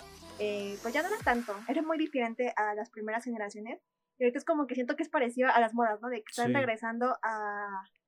[0.42, 3.82] eh, pues ya no era tanto, era muy diferente a las primeras generaciones.
[4.18, 6.08] Y ahorita es como que siento que es parecido a las modas, ¿no?
[6.08, 6.54] De que están Sí.
[6.54, 7.68] regresando a,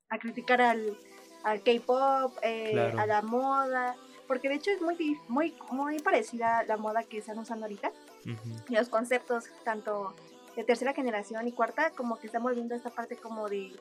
[0.09, 0.97] a criticar al,
[1.43, 2.99] al K-pop, eh, Claro.
[2.99, 3.95] a la moda.
[4.27, 7.91] Porque de hecho es muy, muy, muy parecida la moda que están usando ahorita
[8.25, 10.15] ujú, y los conceptos tanto
[10.55, 13.71] de tercera generación y cuarta como que están volviendo a esta parte como de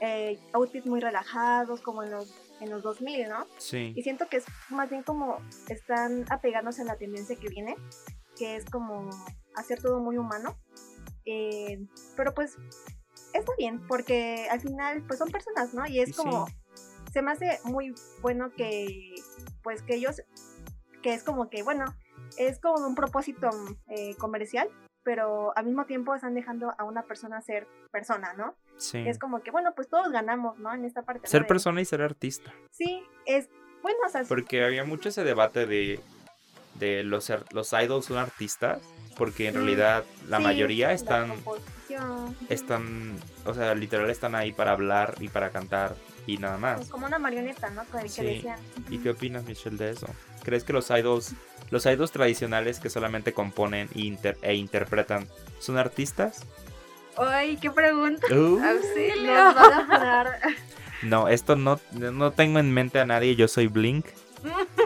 [0.00, 3.92] eh, outfits muy relajados como en los en los 2000 no sí.
[3.96, 7.76] y siento que es más bien como están apegándose a la tendencia que viene
[8.38, 9.08] que es como
[9.56, 10.56] hacer todo muy humano
[11.26, 11.78] Eh,
[12.16, 12.56] pero pues
[13.34, 16.52] está bien porque al final pues son personas no y es como sí.
[17.12, 19.14] Se me hace muy bueno que
[19.62, 20.22] pues que ellos
[21.02, 21.84] que es como que bueno
[22.38, 23.50] es como un propósito
[23.88, 24.68] eh, comercial
[25.02, 28.98] pero al mismo tiempo están dejando a una persona ser persona no sí.
[29.06, 31.26] es como que bueno pues todos ganamos no en esta parte.
[31.26, 32.52] Ser persona y ser artista.
[32.70, 33.48] sí es
[33.82, 36.00] bueno o sea Porque había mucho ese debate de,
[36.74, 38.78] de los, ar- los idols son artistas,
[39.16, 44.52] porque en realidad la sí, mayoría la están, composición, están, o sea, literal están ahí
[44.52, 45.96] para hablar y para cantar
[46.26, 46.88] y nada pues más.
[46.90, 48.22] como una marioneta no que Sí.
[48.24, 48.58] decían
[48.90, 50.06] ¿Y qué opinas, Michelle, de eso?
[50.44, 51.34] ¿Crees que los idols,
[51.70, 55.26] los idols tradicionales que solamente componen e, inter- e interpretan,
[55.58, 56.40] son artistas?
[57.16, 59.32] ay qué pregunta Uh, ¡Auxilio!
[59.44, 60.40] nos van a parar
[61.02, 64.04] no, esto no, no tengo en mente a nadie, yo soy Blink.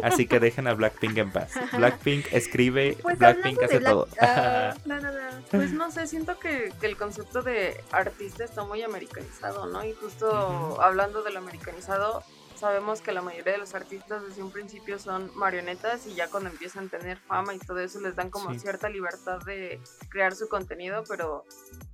[0.05, 1.53] Así que dejen a Blackpink en paz.
[1.73, 4.09] Blackpink escribe, pues Blackpink hace Black- todo.
[4.21, 8.65] ah, no no no Pues no sé, siento que, que el concepto de artista está
[8.65, 9.85] muy americanizado, ¿no?
[9.85, 10.81] Y justo Ujú.
[10.83, 12.23] hablando del americanizado,
[12.57, 16.51] sabemos que la mayoría de los artistas desde un principio son marionetas y ya cuando
[16.51, 18.61] empiezan a tener fama y todo eso les dan como Sí.
[18.61, 21.45] cierta libertad de crear su contenido, pero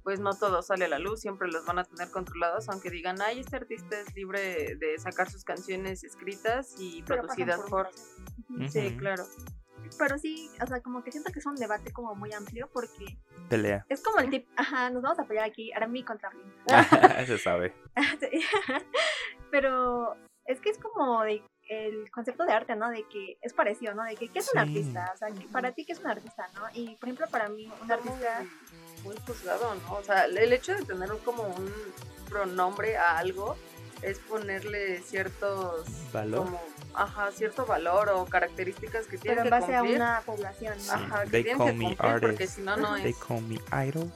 [0.02, 3.20] pues no todo sale a la luz, siempre los van a tener controlados, aunque digan,
[3.20, 7.90] ay, este artista es libre de sacar sus canciones escritas y Pero producidas por.
[8.68, 9.24] Sí, claro.
[9.98, 13.18] Pero sí, o sea, como que siento que es un debate como muy amplio porque
[13.48, 13.84] Pelea.
[13.88, 16.42] es como el tip, ajá, nos vamos a pelear aquí, Arami contra mí.
[17.26, 17.74] Se sabe.
[19.50, 22.90] Pero es que es como de el concepto de arte, ¿no?
[22.90, 24.02] De que es parecido, ¿no?
[24.02, 25.12] De que ¿qué es un artista?
[25.14, 26.62] O sea, que para ti, ¿qué es un artista, no?
[26.74, 28.44] Y, por ejemplo, para mí, un artista...
[29.04, 29.94] muy juzgado, ¿no?
[29.94, 31.72] O sea, el hecho de tener como un
[32.28, 33.56] pronombre a algo
[34.02, 36.44] es ponerle ciertos ¿Valor?
[36.46, 36.60] como
[36.94, 39.96] ajá, cierto valor o características que tienen Pero en que base a cumplir.
[39.96, 40.82] una población, ¿no?
[40.84, 40.90] Sí.
[40.92, 42.54] Ajá, que They tienen call que me cumplir porque artist.
[42.56, 43.16] si no no They es.
[43.18, 43.54] call me
[43.86, 44.10] idol.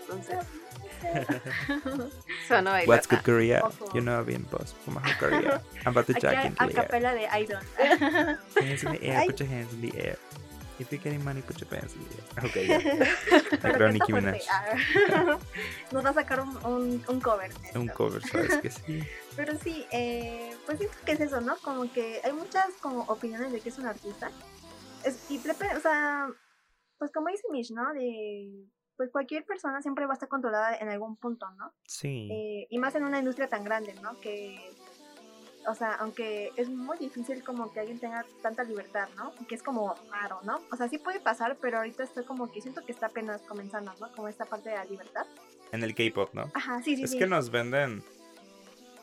[0.00, 0.38] Entonces,
[2.48, 2.86] sonó ahí.
[2.86, 3.62] What's good Korea?
[3.64, 3.92] Ojo.
[3.94, 5.62] You know I've been boss from my whole Korea.
[5.86, 6.84] I'm about to jack a, a the air.
[6.88, 7.60] capela de Idol.
[8.56, 10.16] Hands in the air, put your hands in the air.
[10.78, 12.46] If you're getting money, put your pants in the air.
[12.46, 12.78] Ok, ya.
[13.78, 14.42] Que Nicki Minaj.
[14.42, 15.14] fuerte.
[15.14, 15.38] Ah.
[15.92, 17.52] Nos va a sacar un, un, un cover.
[17.54, 19.02] de Un cover, ¿sabes que sí?
[19.36, 21.56] Pero sí, eh, pues siento que es eso, ¿no?
[21.58, 24.30] Como que hay muchas como opiniones de que es un artista.
[25.04, 26.28] Es, y, o sea,
[26.98, 27.92] pues como dice Mish, ¿no?
[27.92, 31.72] De, pues cualquier persona siempre va a estar controlada en algún punto, ¿no?
[31.86, 32.28] Sí.
[32.30, 34.18] Eh, y más en una industria tan grande, ¿no?
[34.20, 34.58] Que,
[35.66, 39.32] o sea, aunque es muy difícil como que alguien tenga tanta libertad, ¿no?
[39.46, 40.60] Que es como raro, ¿no?
[40.72, 43.92] O sea, sí puede pasar, pero ahorita estoy como que siento que está apenas comenzando,
[44.00, 44.12] ¿no?
[44.12, 45.26] Como esta parte de la libertad.
[45.72, 46.50] En el K-pop, ¿no?
[46.54, 47.18] Ajá, sí, sí, Es sí.
[47.18, 48.02] que nos venden.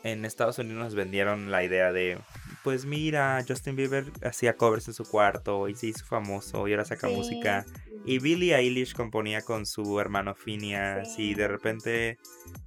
[0.04, 2.18] En Estados Unidos nos vendieron la idea de.
[2.64, 6.84] Pues mira, Justin Bieber hacía covers en su cuarto y se hizo famoso y ahora
[6.84, 7.14] saca Sí.
[7.14, 7.64] música.
[8.04, 11.30] Y Billie Eilish componía con su hermano Phineas Sí.
[11.30, 12.18] y de repente.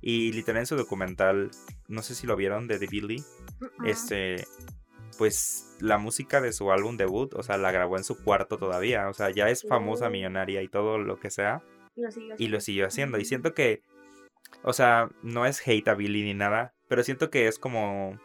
[0.02, 1.52] Y literal en su documental,
[1.90, 3.22] no sé si lo vieron, de The Billie,
[3.86, 4.46] Este.
[5.18, 9.08] Pues la música de su álbum debut, o sea, la grabó en su cuarto todavía.
[9.10, 10.10] O sea, ya es famosa, Oh.
[10.10, 11.62] millonaria y todo lo que sea
[11.96, 12.60] Y lo siguió y lo haciendo.
[12.62, 13.18] siguió haciendo.
[13.20, 13.82] Y siento que,
[14.64, 18.20] o sea, no es hate a Billy ni nada, pero siento que es como,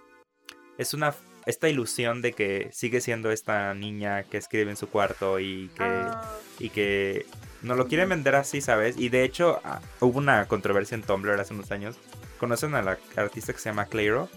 [0.79, 1.15] es una,
[1.47, 5.85] esta ilusión de que sigue siendo esta niña que escribe en su cuarto y que,
[5.85, 7.25] Ah, y que
[7.63, 8.99] nos lo quieren vender así, ¿sabes?
[8.99, 11.97] Y de hecho ah, hubo una controversia en Tumblr hace unos años.
[12.39, 14.29] ¿Conocen a la artista que se llama Clairo?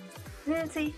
[0.45, 0.95] Mm, sí.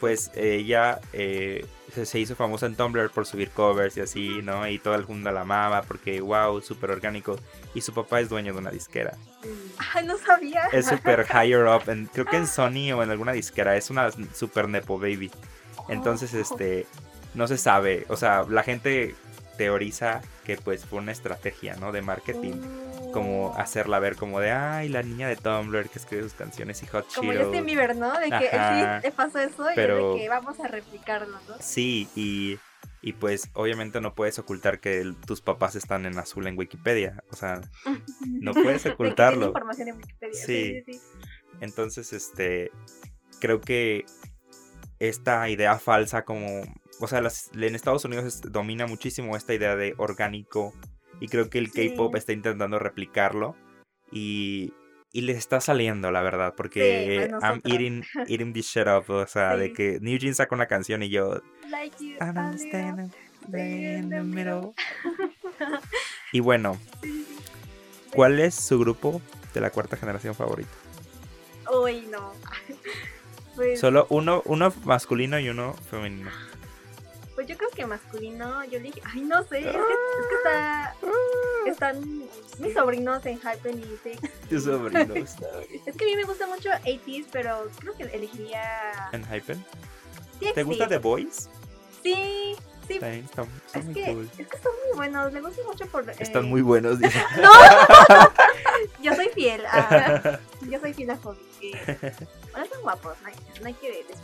[0.00, 1.64] Pues ella eh,
[1.94, 4.66] se, hizo famosa en Tumblr por subir covers y así, ¿no?
[4.66, 7.38] Y todo el mundo la amaba porque, wow, súper orgánico.
[7.72, 9.16] Y su papá es dueño de una disquera.
[9.94, 10.64] Ay, no sabía.
[10.72, 13.76] Es súper higher up, en- creo que en Sony o en alguna disquera.
[13.76, 15.30] Es una super nepo baby.
[15.88, 16.38] Entonces, Oh.
[16.40, 16.86] este,
[17.34, 18.06] no se sabe.
[18.08, 19.14] O sea, la gente
[19.56, 21.92] teoriza que pues fue una estrategia, ¿no?
[21.92, 22.54] De marketing.
[23.12, 26.86] Como hacerla ver como de, ay, la niña de Tumblr que escribe sus canciones y
[26.88, 27.48] Hot Como Cheetos".
[27.48, 28.12] Justin Bieber, ¿no?
[28.18, 28.96] De que Ajá.
[29.00, 31.54] sí te pasó eso Pero- y de que vamos a replicarlo, ¿no?
[31.60, 32.58] Sí, y,
[33.02, 37.22] y pues obviamente no puedes ocultar que el- tus papás están en azul en Wikipedia.
[37.30, 37.60] O sea,
[38.40, 39.46] no puedes ocultarlo.
[39.48, 40.34] información en Wikipedia.
[40.46, 40.82] Sí.
[40.86, 41.00] Sí, sí, sí.
[41.60, 42.70] Entonces, este,
[43.40, 44.04] creo que
[44.98, 46.62] esta idea falsa como,
[47.00, 50.74] o sea, las- en Estados Unidos domina muchísimo esta idea de orgánico
[51.20, 51.90] y creo que el Sí.
[51.90, 53.54] K-pop está intentando replicarlo
[54.10, 54.72] y,
[55.12, 59.26] y les está saliendo, la verdad, porque pues I'm eating, eating this shit up, o
[59.26, 59.72] sea, de Sí.
[59.74, 63.10] que New Jeans saca una canción y yo, Like you, I'm
[63.52, 64.72] in the middle.
[66.32, 69.20] Y bueno, Sí, sí, ¿cuál es su grupo
[69.54, 70.70] de la cuarta generación favorito?
[70.72, 71.74] sí.
[71.74, 72.32] Uy, no.
[73.56, 76.30] Pues, Solo uno, uno masculino y uno femenino.
[77.34, 80.34] pues yo creo que masculino, yo le dije, ay, no sé, es que, es que
[80.36, 80.94] está,
[81.80, 84.48] están mis sobrinos en Hypen y Six.
[84.50, 85.16] Tus sobrinos.
[85.86, 89.64] Es que a mí me gusta mucho 80s, pero creo que elegiría ¿En Hypen?
[90.54, 91.48] ¿Te gusta The Boys?
[92.02, 92.54] Sí,
[92.86, 92.98] sí.
[92.98, 94.30] También están, están Es muy que, cool.
[94.38, 96.08] es que están muy buenos, me gusta mucho por...
[96.18, 97.18] Están eh, muy buenos, dice.
[99.02, 100.38] Yo soy fiel a...
[100.62, 101.38] yo soy fiel a Hobby.
[101.60, 101.96] que-
[102.50, 104.16] bueno, están guapos, no hay, no hay que decir,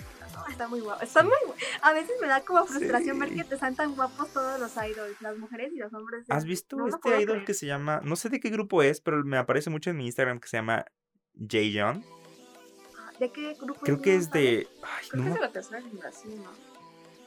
[0.46, 0.52] ¿no?
[0.52, 1.02] Están muy guapos.
[1.02, 1.34] Están muy
[1.82, 5.20] A veces me da como frustración ver que te están tan guapos todos los idols,
[5.20, 6.24] las mujeres y los hombres.
[6.28, 7.44] ¿Has es- visto no este idol creer.
[7.44, 10.06] que se llama, no sé de qué grupo es, pero me aparece mucho en mi
[10.06, 10.84] Instagram que se llama
[11.38, 12.04] Jaeyeon?
[13.18, 15.52] ¿De qué grupo Creo que no es de, ay, Creo no que es de la
[15.52, 16.50] tercera generación, ¿no?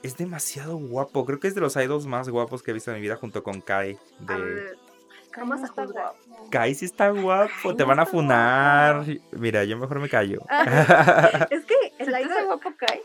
[0.01, 1.25] es demasiado guapo.
[1.25, 3.43] Creo que es de los idols más guapos que he visto en mi vida junto
[3.43, 3.97] con Kai.
[4.27, 4.41] A De...
[4.41, 4.77] ver,
[5.37, 6.49] Vamos a Está guapo.
[6.51, 8.95] Kai sí está guapo, Ay, te no van a está funar.
[9.05, 9.11] guapo.
[9.33, 10.39] Mira, yo mejor me callo.
[11.49, 12.45] Es que el ¿Se te hace idol.
[12.45, 13.01] guapo Kai?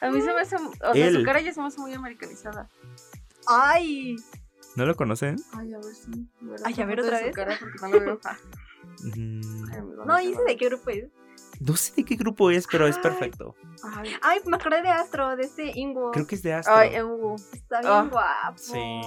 [0.00, 1.14] A mí se me hace, o sea, Él.
[1.16, 2.68] su cara ya se me hace muy americanizada.
[3.46, 4.16] ¡Ay!
[4.76, 5.36] ¿No lo conocen?
[5.52, 6.28] Ay, a ver si.
[6.64, 7.34] Ay, a ver otra vez.
[7.34, 8.20] Cara porque no lo veo.
[8.24, 8.36] Ah,
[9.16, 10.44] Mm, ay, amigo, No, te dice va.
[10.44, 11.06] de qué grupo es.
[11.60, 13.54] No sé de qué grupo es, pero es perfecto.
[13.82, 16.10] Ay, Ay, me acordé de Astro, de este Ingo.
[16.12, 16.76] Creo que es de Astro.
[16.76, 17.34] Ay, Hugo.
[17.52, 18.08] Está bien Ah.
[18.10, 18.58] guapo.
[18.58, 19.00] Sí.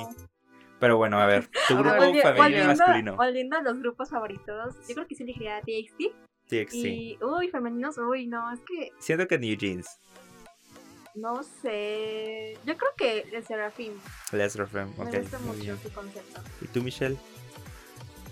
[0.80, 3.16] Pero bueno, a ver, tu grupo femenino y volviendo, masculino.
[3.16, 6.14] volviendo a los grupos favoritos, yo creo que sí elegiría TXT.
[6.50, 6.76] TXT.
[6.76, 9.88] Y, uy, femeninos, uy, no, es que Siento que New Jeans.
[11.18, 12.58] No sé.
[12.66, 13.94] Yo creo que el Serafim.
[14.32, 15.16] Les Refrem, Me ok.
[15.22, 15.80] gusta muy mucho bien.
[15.84, 16.42] su concepto.
[16.62, 17.18] ¿Y tú, Michelle?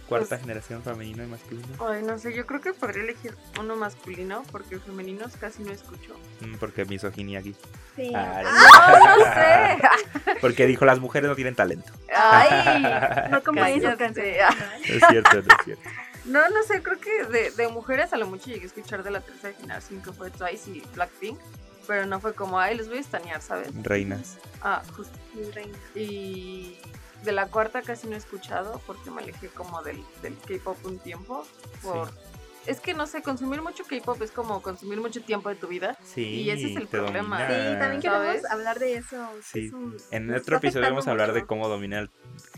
[0.08, 1.68] Cuarta Pues- generación femenino y masculino.
[1.84, 6.16] Ay, no sé, yo creo que podría elegir uno masculino porque femeninos casi no escucho.
[6.42, 7.56] Mm, porque misoginia aquí.
[7.96, 8.12] Sí.
[8.14, 10.36] Ah, No, no sé.
[10.42, 11.92] Porque dijo, las mujeres no tienen talento.
[12.16, 12.84] Ay,
[13.32, 14.38] no como esas canciones.
[14.84, 15.84] Es cierto, no es cierto.
[16.26, 19.10] No, no sé, creo que de, de mujeres a lo mucho llegué a escuchar de
[19.12, 21.40] la tercera generación que fue Twice y Blackpink.
[21.88, 23.70] Pero no fue como, ay, los voy a estanear, ¿sabes?
[23.84, 24.38] Reinas.
[24.62, 25.18] Ah, justo.
[25.34, 25.78] Mi reina.
[25.96, 26.78] Y
[27.24, 31.00] de la cuarta casi no he escuchado porque me alejé como del, del K-pop un
[31.00, 31.46] tiempo.
[31.82, 32.10] Por...
[32.68, 35.96] Es que no sé, consumir mucho K-pop es como consumir mucho tiempo de tu vida.
[36.04, 37.40] Sí, Y ese es el problema.
[37.44, 37.74] domina.
[37.74, 38.46] Sí, también queremos ¿Sabes?
[38.52, 39.30] hablar de eso.
[39.44, 39.68] Sí.
[39.68, 42.10] es un- En nos otro episodio vamos a hablar de cómo domina el...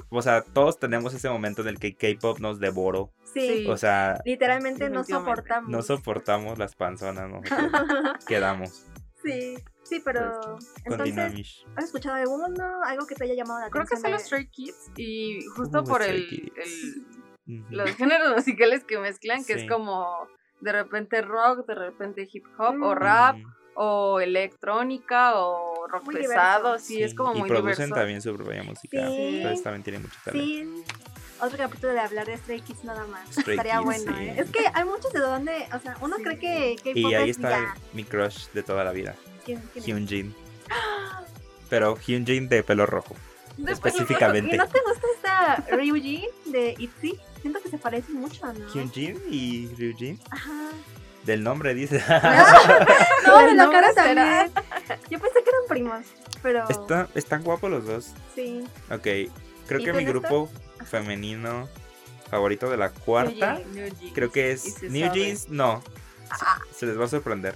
[0.09, 3.11] O sea, todos tenemos ese momento en el que K-pop nos devoró.
[3.33, 3.67] Sí.
[3.69, 5.69] O sea, literalmente no soportamos.
[5.69, 7.41] no soportamos las panzonas, ¿no?
[8.27, 8.85] Quedamos.
[9.27, 11.63] Sí, sí, pero entonces.
[11.75, 12.45] ¿has escuchado alguno?
[12.85, 14.01] Algo que te haya llamado la Creo que atención.
[14.03, 17.65] son los de- Stray Kids y justo Uh, por el, el- Ujú.
[17.75, 19.59] los géneros musicales que mezclan, que Sí.
[19.61, 20.27] es como
[20.61, 22.97] de repente rock, de repente hip hop o Mm.
[22.97, 23.47] rap Ujú.
[23.75, 26.85] o electrónica o rock Muy pesado, diverso.
[26.85, 27.95] sí, es como y muy producen diverso.
[27.95, 29.07] también su propia música.
[29.07, 29.37] Sí.
[29.37, 30.45] Entonces también tienen mucho talento.
[30.45, 30.83] Sí,
[31.41, 33.29] otro capítulo de hablar de Stray Kids nada más.
[33.31, 34.23] Stray Estaría Kids, bueno, sí.
[34.23, 34.35] ¿eh?
[34.37, 36.23] Es que hay muchos de donde, o sea, uno Sí.
[36.23, 36.39] cree
[36.75, 37.75] que Y ahí es está ya.
[37.93, 39.85] mi crush de toda la vida, ¿Quién- quién?
[39.85, 40.35] Hyunjin.
[41.69, 43.15] Pero Hyunjin de pelo rojo.
[43.57, 44.55] De- específicamente.
[44.55, 47.19] ¿Y no te gusta esta Ryuji de ITZY?
[47.41, 48.73] Siento que se parecen mucho, ¿no?
[48.73, 50.19] Hyunjin y Ryujin.
[50.29, 50.51] Ajá.
[51.25, 52.01] Del nombre dice.
[53.27, 54.05] No, de la No, cara será.
[54.49, 54.99] también.
[55.09, 56.05] Yo pensé que eran primos,
[56.41, 58.11] pero Está- están guapos los dos.
[58.35, 58.63] sí.
[58.89, 59.01] Ok.
[59.67, 60.49] Creo ¿Y que mi esto?
[60.85, 61.67] Femenino
[62.29, 63.59] favorito de la cuarta.
[63.71, 65.19] New Jeans, New Creo que es New sabe.
[65.19, 65.49] Jeans.
[65.49, 65.81] No.
[66.71, 67.55] Se- Se les va a sorprender.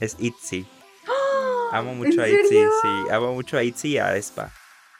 [0.00, 0.66] Es ITZY.
[1.70, 2.48] Amo mucho a ¿En ITZY.
[2.48, 2.70] serio?
[2.82, 4.52] Sí, amo mucho a ITZY y a Espa.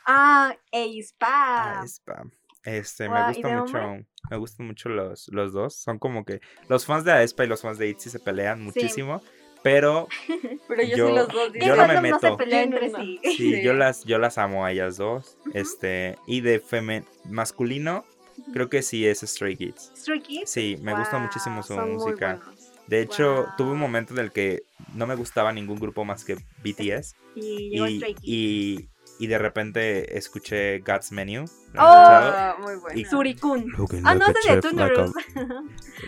[0.06, 1.82] Ah, A Aespa.
[1.84, 2.22] Espa.
[2.64, 3.78] Este, me ¿y gusta mucho.
[3.78, 4.06] hombre?
[4.30, 5.76] Me gustan mucho los, los dos.
[5.76, 9.22] Son como que los fans de Aespa y los fans de ITZY se pelean muchísimo.
[9.62, 10.08] Pero
[10.68, 12.36] Pero yo, Yo- sí los dos yo no me no se meto.
[12.36, 13.20] pelea entre sí.
[13.22, 13.62] sí, Sí.
[13.62, 15.36] yo las, yo las amo a ellas dos.
[15.54, 18.04] Este, y de femen masculino,
[18.52, 19.92] creo que sí es Stray Kids.
[19.96, 20.50] Stray Kids.
[20.50, 22.40] Sí, me gusta muchísimo su música.
[22.88, 23.46] De hecho, Wow.
[23.56, 24.62] tuve un momento en el que
[24.94, 27.14] no me gustaba ningún grupo más que BTS.
[27.36, 27.80] Y
[28.22, 28.88] y,
[29.22, 31.44] y de repente escuché God's Menu.
[31.74, 31.86] ¿la Oh.
[31.86, 32.98] Ah, muy bueno.
[32.98, 33.72] Y- Surikun.
[34.04, 35.12] Ah, no, ese de Girls.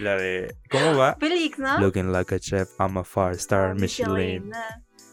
[0.01, 0.57] La de.
[0.69, 1.17] ¿Cómo va?
[1.21, 1.79] Felix, ¿no?
[1.79, 4.51] Looking like a chef, I'm a five star Michelin.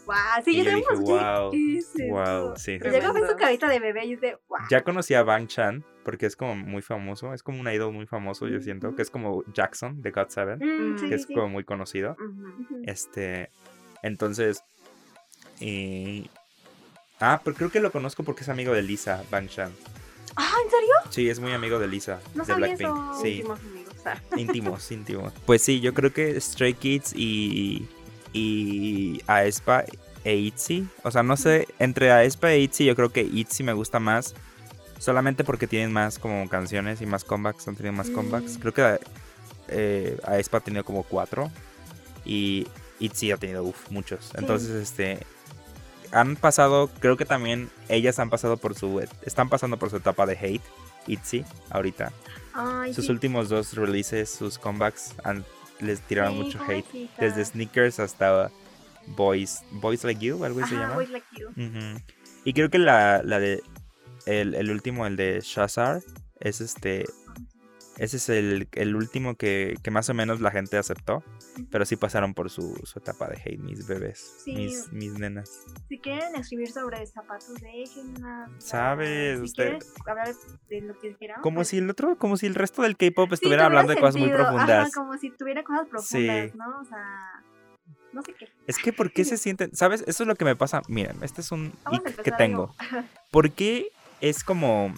[0.07, 1.51] Wow, sí, Y yo dije, wow,
[2.09, 2.71] wow, sí.
[2.71, 4.57] Y luego ves su carita de bebé y es de, wow.
[4.71, 7.35] Ya conocí a Bang Chan porque es como muy famoso.
[7.35, 8.95] Es como un idol muy famoso, yo siento.
[8.95, 11.33] Que es como Jackson de God Seven, Mm, sí, que sí, es sí.
[11.35, 12.17] como muy conocido.
[12.83, 13.51] Este.
[14.01, 14.63] Entonces.
[15.59, 16.29] Y.
[17.21, 19.71] Ah, pero creo que lo conozco porque es amigo de Lisa, Bang Chan.
[20.35, 20.93] Ah, ¿en serio?
[21.09, 22.81] Sí, es muy amigo de Lisa, No de Blackpink.
[22.89, 23.19] eso.
[23.21, 23.95] Sí, Íntimos amigos.
[24.05, 24.15] ah.
[24.37, 25.33] íntimos, íntimos.
[25.45, 27.87] Pues sí, yo creo que Stray Kids y.
[28.33, 29.83] Y Aespa
[30.23, 30.87] e ITZY.
[31.03, 34.33] O sea, no sé, entre Aespa e ITZY, yo creo que ITZY me gusta más.
[34.99, 38.13] Solamente porque tienen más como canciones y más comebacks, han tenido más Mm.
[38.13, 38.57] comebacks.
[38.57, 38.99] Creo que
[39.67, 41.51] eh, Aespa ha tenido como cuatro.
[42.23, 42.67] Y
[42.99, 44.31] ITZY ha tenido uf, muchos.
[44.35, 45.19] Entonces, este.
[46.11, 48.99] Han pasado, creo que también ellas han pasado por su.
[49.25, 50.61] Están pasando por su etapa de hate.
[51.07, 52.11] ITZY, ahorita.
[52.53, 53.11] Ay, Sus sí.
[53.11, 55.43] últimos dos releases, sus comebacks, han-
[55.79, 56.85] les tiraron Sí, mucho hate.
[57.17, 58.51] Desde Sneakers hasta
[59.07, 59.63] Boys.
[59.71, 60.93] Boys Like You, algo así se llama.
[60.93, 61.49] Boys Like You.
[62.43, 63.63] Y creo que la, la de.
[64.27, 66.01] El, el último, el de Shazar,
[66.39, 67.05] es este.
[68.01, 71.23] Ese es el, el último que, que más o menos la gente aceptó.
[71.69, 74.37] Pero sí pasaron por su, su etapa de hate, mis bebés.
[74.43, 74.55] Sí.
[74.55, 75.65] Mis, mis nenas.
[75.87, 78.49] Si quieren escribir sobre zapatos, déjenlas.
[78.57, 79.37] ¿Sabes?
[79.37, 80.33] Si Usted- hablar
[80.67, 81.41] de lo que quieran.
[81.41, 83.99] Como pues, si el otro, como si el resto del K-pop estuviera tuviera hablando de
[83.99, 84.69] cosas muy profundas.
[84.69, 86.57] Ajá, como si tuviera cosas profundas, Sí.
[86.57, 86.79] ¿no?
[86.81, 87.43] O sea,
[88.13, 88.47] no sé qué.
[88.65, 89.75] Es que, ¿por qué se sienten?
[89.75, 90.03] ¿Sabes?
[90.07, 90.81] Eso es lo que me pasa.
[90.87, 92.73] Miren, este es un Vamos ick que tengo.
[93.31, 93.89] ¿Por qué
[94.21, 94.91] es como.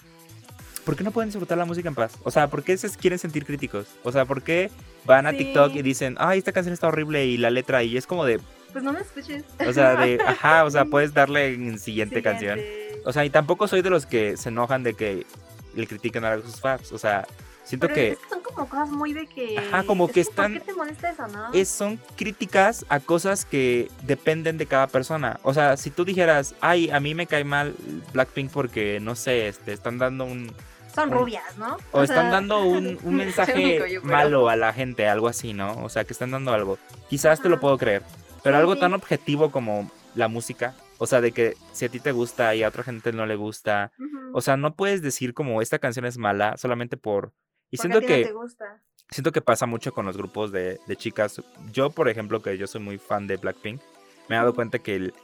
[0.84, 2.12] ¿Por qué no pueden disfrutar la música en paz?
[2.24, 3.86] O sea, ¿por qué se quieren sentir críticos?
[4.02, 4.70] O sea, ¿por qué
[5.06, 5.38] van a Sí.
[5.38, 7.82] TikTok y dicen, ay, esta canción está horrible y la letra?
[7.82, 8.40] Y es como de.
[8.72, 9.44] Pues no me escuches.
[9.66, 10.18] O sea, de.
[10.26, 12.58] Ajá, o sea, puedes darle en siguiente canción.
[12.58, 13.02] Siguiente.
[13.06, 15.26] O sea, y tampoco soy de los que se enojan de que
[15.74, 16.92] le critican a sus fans.
[16.92, 17.26] O sea,
[17.66, 19.56] Siento Pero que es que son como cosas muy de que.
[19.56, 21.50] Ajá, como es que ¿Por están- qué te molesta eso, no?
[21.54, 25.40] es, son críticas a cosas que dependen de cada persona.
[25.42, 27.74] O sea, si tú dijeras, ay, a mí me cae mal
[28.12, 30.52] Blackpink porque, no sé, este, están dando un...
[30.94, 31.76] Son rubias, ¿no?
[31.92, 35.82] O, están dando un, un mensaje único, malo a la gente, algo así, ¿no?
[35.84, 36.78] O sea, que están dando algo.
[37.08, 38.02] Quizás te lo puedo creer.
[38.42, 38.80] Pero Sí, algo sí.
[38.80, 40.74] tan objetivo como la música.
[40.98, 43.34] O sea, de que si a ti te gusta y a otra gente no le
[43.36, 43.90] gusta.
[44.32, 47.32] O sea, no puedes decir como esta canción es mala solamente por...
[47.70, 48.20] Y porque siento a ti que...
[48.20, 48.82] no te gusta.
[49.10, 51.42] siento que pasa mucho con los grupos de, de chicas.
[51.72, 53.80] Yo, por ejemplo, que yo soy muy fan de Blackpink,
[54.28, 55.14] me he dado cuenta que el-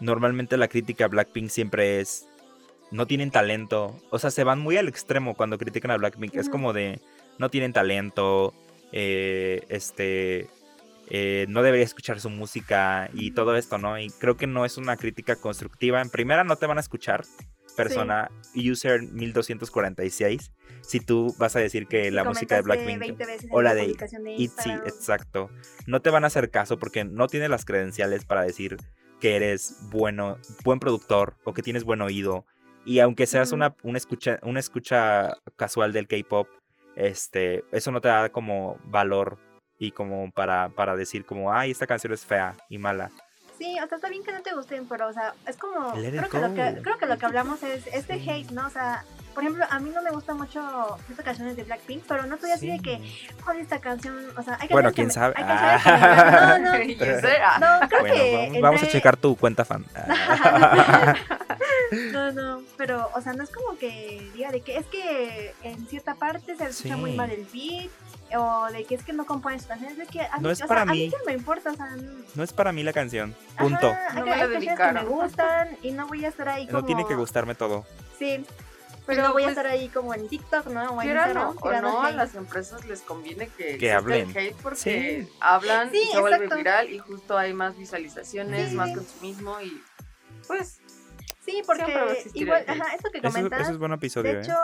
[0.00, 2.27] normalmente la crítica a Blackpink siempre es
[2.90, 3.96] no tienen talento.
[4.10, 6.34] O sea, se van muy al extremo cuando critican a Blackpink.
[6.34, 7.00] Es como de
[7.38, 8.54] no tienen talento,
[8.92, 10.48] eh, este,
[11.10, 13.98] eh, no debería escuchar su música y todo esto, ¿no?
[13.98, 16.00] Y creo que no es una crítica constructiva.
[16.00, 17.24] En primera, no te van a escuchar,
[17.76, 23.44] persona user 1246, si tú vas a decir que la música de Blackpink 20 veces
[23.44, 23.94] en o la una de
[24.36, 25.50] ITZY, exacto.
[25.86, 28.76] No te van a hacer caso porque no tienes las credenciales para decir
[29.20, 32.44] que eres bueno, buen productor o que tienes buen oído.
[32.88, 36.48] Y aunque seas una, una escucha, una escucha casual del K-pop,
[36.96, 39.36] este, eso no te da como valor
[39.78, 43.10] y como para, para decir como, ay, esta canción es fea y mala.
[43.58, 45.92] Sí, o sea, está bien que no te gusten, pero, o sea, es como.
[45.92, 48.30] Creo que, lo que, creo que lo que hablamos es este Sí.
[48.30, 48.66] hate, ¿no?
[48.66, 52.24] O sea, por ejemplo, a mí no me gustan mucho estas canciones de Blackpink, pero
[52.26, 53.00] no estoy así de que,
[53.44, 54.16] joder, esta canción.
[54.36, 55.34] O sea, hay Bueno, que quién me- sabe.
[55.36, 57.08] Hay canciones que me-
[57.60, 57.80] No, no.
[57.82, 58.36] No, creo Bueno, que.
[58.46, 59.84] vamos, vamos a checar tu cuenta fan.
[62.12, 65.86] No, no, pero, o sea, no es como que diga de que es que en
[65.86, 67.16] cierta parte se escucha muy Sí.
[67.16, 67.90] mal el beat,
[68.36, 70.58] o de que es que no componen sus canciones, de que a No mí, es
[70.58, 71.10] o sea, para a mí mí.
[71.10, 71.96] qué me importa, o sea,
[72.34, 73.34] no es para mí la canción.
[73.58, 73.88] Punto.
[73.88, 76.66] Ajá, No que- me hay canciones que me gustan y no voy a estar ahí
[76.66, 76.80] como...
[76.80, 77.86] No tiene que gustarme todo.
[78.18, 78.44] Sí,
[79.06, 80.82] pero no voy a pues, estar ahí como en TikTok, ¿no?
[80.90, 84.36] O en o, Instagram o tirando no, a las empresas les conviene que, el hablen.
[84.36, 84.76] hate porque
[85.26, 85.32] Sí.
[85.40, 88.94] hablan Sí, y se vuelve viral y justo hay más visualizaciones, Sí, más sí.
[88.96, 89.82] consumismo y
[90.46, 90.80] pues
[91.44, 94.42] Sí, porque igual, ajá, esto que Eso, comentas, eso es buen episodio, de ¿eh?
[94.42, 94.54] hecho,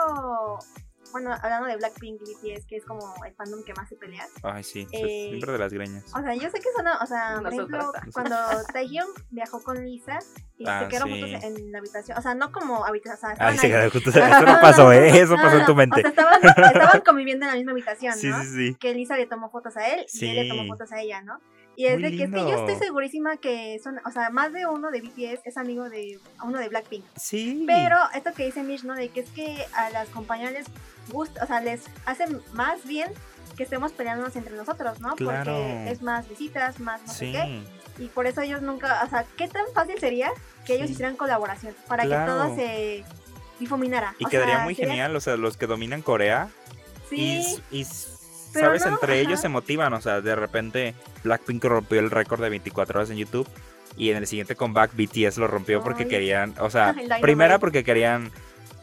[1.11, 4.25] bueno, hablando de Blackpink y BTS, que es como el fandom que más se pelea,
[4.43, 6.03] Ay, sí, eh, siempre de las greñas.
[6.13, 8.35] O sea, yo sé que suena, o sea, por Nosotras ejemplo, cuando
[8.73, 10.19] Taehyung viajó con Lisa
[10.57, 11.21] y Ah, se quedaron sí.
[11.21, 14.09] juntos en la habitación, o sea, no como habitación, o sea, Ay, se quedó justo.
[14.09, 15.19] Eso no pasó, ¿eh?
[15.19, 16.01] Eso No, pasó en no, tu O mente.
[16.01, 18.41] sea, estaban, estaban conviviendo en la misma habitación, Sí, ¿no?
[18.43, 18.75] sí, sí.
[18.79, 20.69] Que Lisa le tomó fotos a él y él le tomó Sí.
[20.69, 21.39] fotos a ella, ¿no?
[21.77, 22.67] Y es Muy de que es que yo lindo.
[22.67, 26.57] estoy segurísima que son, o sea, más de uno de BTS es amigo de uno
[26.59, 27.03] de Blackpink.
[27.17, 27.63] Sí.
[27.67, 28.93] Pero esto que dice Mish, ¿no?
[28.95, 30.65] De que es que a las compañeras les
[31.11, 33.11] gusta, o sea, les hace más bien
[33.57, 35.15] que estemos peleándonos entre nosotros, ¿no?
[35.15, 35.53] Claro.
[35.53, 37.61] Porque es más visitas, más no sé qué.
[38.03, 40.29] Y por eso ellos nunca, o sea, ¿qué tan fácil sería
[40.65, 40.93] que ellos Sí.
[40.93, 42.25] hicieran colaboración para Claro.
[42.25, 43.05] que todo se
[43.59, 44.15] difuminara?
[44.19, 46.49] Y O quedaría sea, muy sería- genial, o sea, los que dominan Corea.
[47.09, 47.85] Sí, Y, y,
[48.55, 49.41] Pero sabes, no, entre ellos ajá.
[49.43, 53.47] se motivan, o sea, de repente Blackpink rompió el récord de 24 horas en YouTube.
[53.97, 56.09] Y en el siguiente comeback BTS lo rompió porque Ay.
[56.09, 58.29] querían, o sea, primera porque querían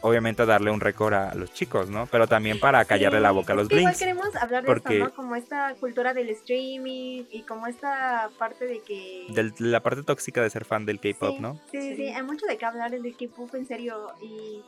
[0.01, 2.07] obviamente darle un récord a los chicos, ¿no?
[2.07, 3.99] Pero también para callarle Sí, la boca a los que igual Blinks.
[4.01, 5.15] queremos hablar de porque- esto, ¿no?
[5.15, 9.27] Como esta cultura del streaming y como esta parte de que...
[9.29, 11.61] Del- de la parte tóxica de ser fan del K-pop, sí, ¿no?
[11.71, 14.63] Sí, sí, sí, hay mucho de qué hablar del K-pop en serio y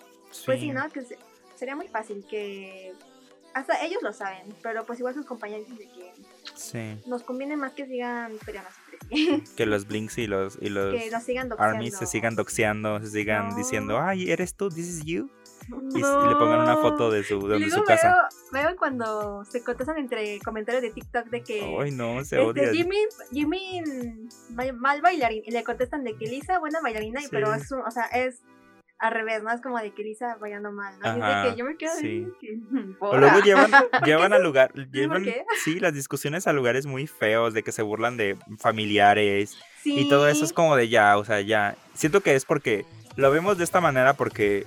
[0.47, 0.89] pues sí, ¿no?
[0.91, 1.19] Que se-
[1.57, 2.93] sería muy fácil que...
[3.55, 6.13] Hasta ellos lo saben, pero pues igual sus compañeros dicen de que
[6.55, 7.01] Sí.
[7.09, 8.33] nos conviene más que sigan
[9.11, 11.77] sí, Que los Blinks y los, y los que nos sigan doxeando.
[11.77, 13.57] Armies se sigan doxeando, se sigan No.
[13.57, 14.69] diciendo, ay, ¿eres tú?
[14.69, 15.31] ¿This is you?
[15.69, 16.29] Y, s- y No.
[16.31, 18.29] le pongan una foto de su, de Y su casa.
[18.53, 21.77] Veo, veo cuando se contestan entre comentarios de TikTok de que...
[21.81, 22.75] Ay, no, se Este, odian.
[22.75, 22.99] Jimmy,
[23.33, 23.83] Jimmy
[24.51, 27.29] ba- mal bailarín y le contestan de que Lisa buena bailarina y Sí.
[27.33, 28.41] pero es un, o sea es
[29.05, 31.59] al revés no es como de que Lisa bailando mal no Y Ajá, de que
[31.59, 32.27] yo me quedo sí.
[32.41, 32.59] que
[33.01, 33.71] O luego llevan,
[34.05, 35.27] llevan a lugar, llevan,
[35.65, 40.09] sí, las discusiones a lugares muy feos, de que se burlan de familiares sí, y
[40.09, 41.77] todo eso es como de ya, o sea, ya.
[41.93, 42.87] Siento que es porque
[43.17, 44.65] lo vemos de esta manera porque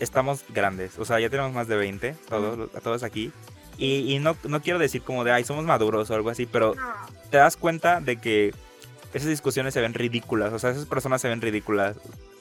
[0.00, 3.30] estamos grandes, o sea, ya tenemos más de 20, todos, todos aquí.
[3.76, 6.74] Y, y no, no quiero decir como de, ay, somos maduros o algo así, pero
[6.74, 6.94] no,
[7.30, 8.54] te das cuenta de que
[9.12, 11.96] esas discusiones se ven ridículas, o sea, esas personas se ven ridículas.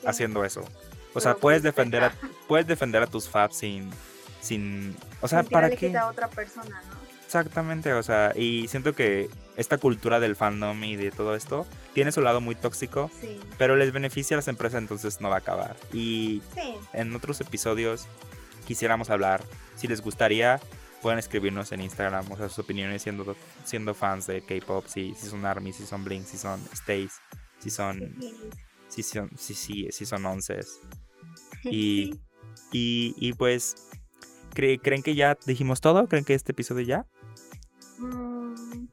[0.06, 0.64] Haciendo eso.
[1.14, 2.14] O sea, puedes defender a,
[2.48, 3.90] puedes defender a tus fabs sin
[4.42, 5.98] sin o sea, ¿para qué?
[5.98, 10.96] a otra persona no Exactamente, o sea, y siento que esta cultura del fandom y
[10.96, 13.40] de todo esto tiene su lado muy tóxico, sí.
[13.58, 15.76] pero les beneficia a las empresas, entonces no va a acabar.
[15.92, 16.76] Y sí.
[16.94, 18.06] en otros episodios
[18.68, 19.44] quisiéramos hablar,
[19.76, 20.62] si les gustaría,
[21.02, 25.28] pueden escribirnos en Instagram, o sea, sus opiniones siendo, siendo fans de K-pop, si, si
[25.28, 27.14] son ARMY, si son Blink, si son Stays,
[27.60, 28.36] si son, sí,
[29.04, 30.80] si son, si, si, si son onces.
[31.64, 31.70] sí.
[31.72, 32.14] Y,
[32.72, 33.16] Sí.
[33.20, 33.76] y, y pues
[34.54, 36.08] cre- ¿creen que ya dijimos todo?
[36.08, 37.06] ¿Creen que este episodio ya?
[38.00, 38.88] Mm,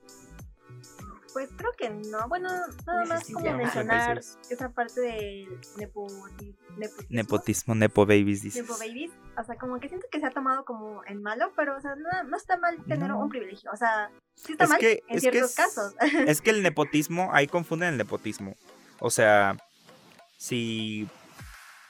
[1.33, 2.29] Pues creo que no.
[2.29, 2.49] Bueno,
[2.87, 4.19] nada más como mencionar
[4.51, 7.07] esa parte del nepoti- nepotismo.
[7.09, 8.63] Nepotismo, nepo babies, dices.
[8.63, 9.11] Nepo babies.
[9.39, 11.95] O sea, como que siento que se ha tomado como en malo, pero o sea,
[11.97, 13.19] no, no está mal tener No.
[13.21, 13.71] un privilegio.
[13.73, 15.95] O sea, sí está Es mal que- en es que ciertos es- casos.
[16.27, 18.57] Es que el nepotismo, ahí confunden el nepotismo.
[19.01, 19.57] O sea,
[20.43, 21.07] si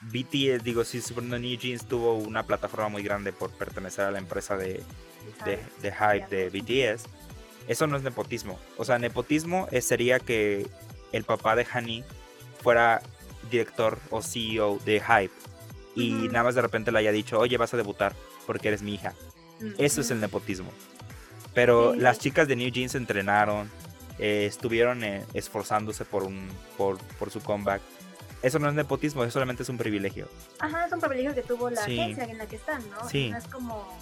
[0.01, 4.19] BTS, digo, si Super New Jeans tuvo una plataforma muy grande por pertenecer a la
[4.19, 4.83] empresa de,
[5.43, 7.05] de, de hype de BTS,
[7.67, 8.59] eso no es nepotismo.
[8.77, 10.67] O sea, nepotismo es- sería que
[11.13, 12.03] el papá de Hani
[12.61, 13.01] fuera
[13.49, 15.33] director o CEO de hype
[15.95, 18.13] y nada más de repente le haya dicho, oye, vas a debutar
[18.45, 19.13] porque eres mi hija.
[19.79, 20.69] Eso es el nepotismo.
[21.55, 23.69] Pero las chicas de New Jeans entrenaron,
[24.19, 26.47] eh, estuvieron eh, esforzándose por, un,
[26.77, 27.81] por, por su comeback.
[28.43, 30.27] Eso no es nepotismo, eso solamente es un privilegio.
[30.59, 31.99] Ajá, es un privilegio que tuvo la Sí.
[31.99, 33.07] agencia en la que están, ¿no?
[33.09, 33.29] Sí.
[33.31, 33.97] No es como.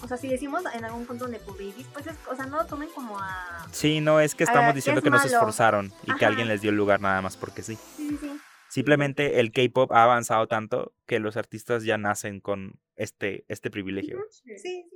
[0.00, 2.66] O sea, si decimos en algún punto Nepo Babies, pues es, o sea, no lo
[2.66, 3.66] tomen como a.
[3.72, 5.36] Sí, no es que estamos diciendo es que no se malo.
[5.38, 7.76] esforzaron y que alguien les dio el lugar nada más porque sí.
[7.96, 8.40] Sí, sí, sí.
[8.68, 14.18] Simplemente el K-pop ha avanzado tanto que los artistas ya nacen con este, este privilegio.
[14.30, 14.86] Sí, sí.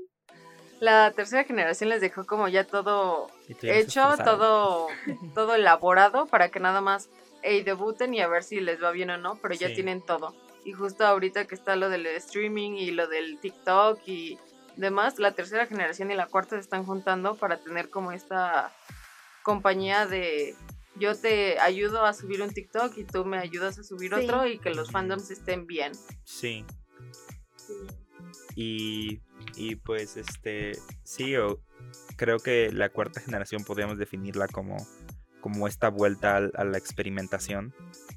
[0.80, 3.28] La tercera generación les dejó como ya todo
[3.62, 4.88] hecho, todo,
[5.34, 7.08] todo elaborado para que nada más
[7.46, 9.74] ey, debuten y a ver si les va bien o no, pero ya Sí.
[9.74, 10.34] tienen todo.
[10.64, 14.38] Y justo ahorita que está lo del streaming y lo del TikTok y
[14.76, 18.72] demás, la tercera generación y la cuarta se están juntando para tener como esta
[19.42, 20.54] compañía de
[20.98, 24.24] yo te ayudo a subir un TikTok y tú me ayudas a subir Sí.
[24.24, 25.92] otro y que los fandoms estén bien.
[26.24, 26.64] Sí.
[27.56, 27.74] sí.
[28.54, 29.20] Y,
[29.56, 30.72] y pues este,
[31.04, 31.60] sí, o-
[32.16, 34.76] creo que la cuarta generación podríamos definirla como,
[35.46, 37.72] como esta vuelta a, la experimentación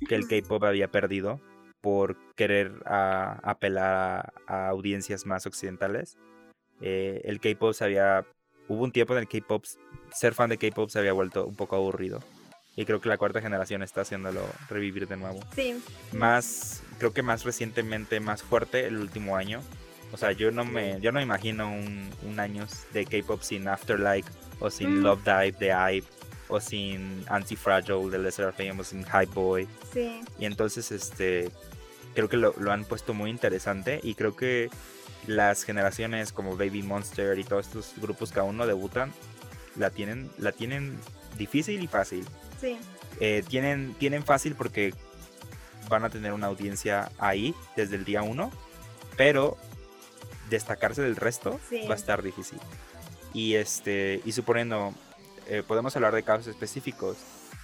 [0.07, 1.39] que el K-Pop había perdido
[1.79, 6.17] por querer a- apelar a, a audiencias más occidentales.
[6.81, 8.25] Eh, el K-Pop se había...
[8.67, 9.63] Hubo un tiempo en el K-Pop,
[10.11, 12.19] ser fan de K-Pop se había vuelto un poco aburrido.
[12.75, 15.79] Y creo que la cuarta generación está haciéndolo revivir de nuevo Sí.
[16.13, 19.61] más, creo que más recientemente, más fuerte el último año.
[20.11, 23.67] O sea, yo no me, yo no me imagino un, un año de K-pop sin
[23.67, 25.03] Afterlife, o sin Mm.
[25.03, 26.07] Love Dive de Hype,
[26.49, 29.67] o sin Anti-Fragile de Lesser Fame, o sin Hype Boy.
[29.93, 30.21] Sí.
[30.37, 31.49] Y entonces, este,
[32.15, 34.69] creo que lo, lo han puesto muy interesante y creo que
[35.27, 39.13] las generaciones como Baby Monster y todos estos grupos que aún no debutan,
[39.75, 40.97] la tienen, la tienen
[41.37, 42.25] difícil y fácil
[42.59, 42.77] Sí.
[43.19, 44.93] eh, tienen, tienen fácil porque
[45.87, 48.51] van a tener una audiencia ahí desde el día uno,
[49.17, 49.57] pero
[50.49, 51.85] destacarse del resto Sí.
[51.87, 52.59] va a estar difícil.
[53.33, 54.93] Y este, y suponiendo,
[55.49, 57.17] eh, podemos hablar de casos específicos.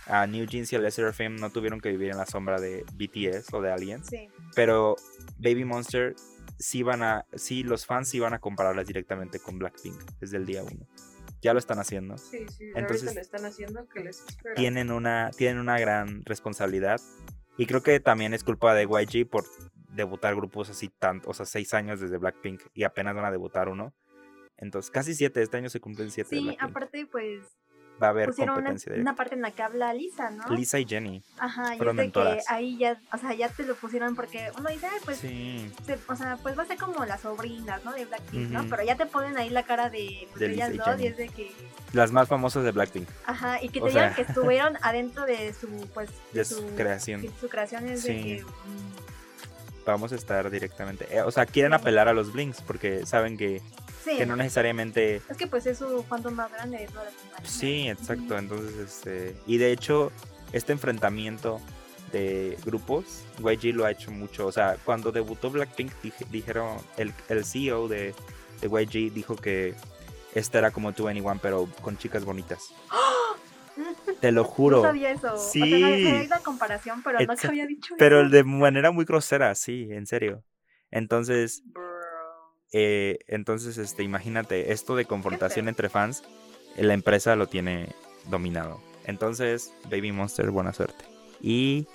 [0.08, 2.86] A New Jeans y a Lesser FM no tuvieron que vivir en la sombra de
[2.94, 4.28] BTS o de Aliens, Sí.
[4.56, 4.96] pero
[5.40, 6.16] Baby Monster
[6.60, 10.46] sí van a, sí los fans sí van a compararlas directamente con Blackpink desde el
[10.46, 10.86] día uno.
[11.42, 14.54] Ya lo están haciendo Sí, sí, Entonces- le están haciendo que les espera.
[14.56, 17.02] tienen una, tienen una gran responsabilidad.
[17.58, 19.46] Y creo que también es culpa de YG por
[19.90, 23.70] debutar grupos así tanto, o sea, seis años desde Blackpink y apenas van a debutar
[23.70, 23.94] uno.
[24.58, 26.30] Entonces, casi siete, este año se cumplen siete.
[26.38, 27.44] Sí, aparte, pues
[28.02, 29.16] Va a haber pusieron una, competencia una directa.
[29.16, 30.48] parte en la que habla Lisa, ¿no?
[30.54, 31.24] Lisa y Jenny.
[31.40, 34.70] Ajá, y es de que ahí ya, o sea, ya te lo pusieron porque uno
[34.70, 37.94] dice, ay, pues, Sí, se- o sea, pues va a ser como las sobrinas, ¿no?
[37.94, 38.66] De Blackpink, ¿no?
[38.70, 41.16] Pero ya te ponen ahí la cara de, pues, De ellas y dos y es
[41.18, 41.52] de que,
[41.94, 45.26] las más famosas de Blackpink, ajá, y que O te sea- digan que estuvieron adentro
[45.26, 47.22] de su, pues, de su creación.
[47.40, 48.24] su creación es de Sí.
[48.24, 51.08] que, mm, Vamos a estar directamente.
[51.16, 51.76] eh, o sea, quieren Sí.
[51.76, 53.62] apelar a los Blinks porque saben que,
[54.06, 57.14] sí, que no necesariamente es que pues es su fandom más grande de todas las
[57.16, 57.52] compañías.
[57.52, 58.38] Sí, exacto.
[58.38, 59.36] Entonces, este.
[59.48, 60.12] Y de hecho,
[60.54, 61.60] este enfrentamiento
[62.12, 64.46] de grupos, YG lo ha hecho mucho.
[64.48, 66.78] O sea, cuando debutó Blackpink, dije- dijeron.
[66.98, 68.14] El, el CEO de,
[68.62, 69.74] de YG dijo que
[70.34, 72.62] esta era como 2NE1, pero con chicas bonitas.
[74.22, 74.78] Te lo juro.
[74.78, 75.36] No sabía eso.
[75.38, 75.62] Sí.
[75.62, 77.42] O sea, la comparación, pero no Exacto.
[77.42, 78.30] que había dicho Pero eso.
[78.30, 80.44] de manera muy grosera, sí, en serio.
[80.92, 81.84] Entonces, Bro.
[82.78, 86.24] Eh, entonces, este, imagínate, esto de confrontación entre fans,
[86.76, 87.88] la empresa lo tiene
[88.30, 88.82] dominado.
[89.06, 91.06] Entonces, Baby Monster, buena suerte.
[91.40, 91.88] Y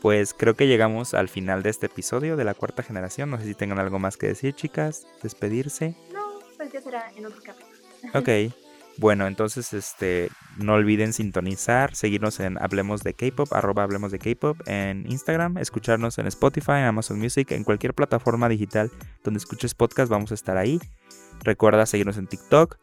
[0.00, 3.28] pues creo que llegamos al final de este episodio de la cuarta generación.
[3.28, 5.06] No sé si tengan algo más que decir, chicas.
[5.22, 5.94] Despedirse.
[6.14, 7.78] No, pues ya será en otro capítulo.
[8.14, 8.54] Ok.
[8.98, 14.60] Bueno, entonces este no olviden sintonizar, seguirnos en Hablemos de K-pop, arroba Hablemos de K-pop
[14.66, 18.90] en Instagram, escucharnos en Spotify, en Amazon Music, en cualquier plataforma digital
[19.24, 20.80] donde escuches podcast, vamos a estar ahí.
[21.42, 22.76] Recuerda seguirnos en TikTok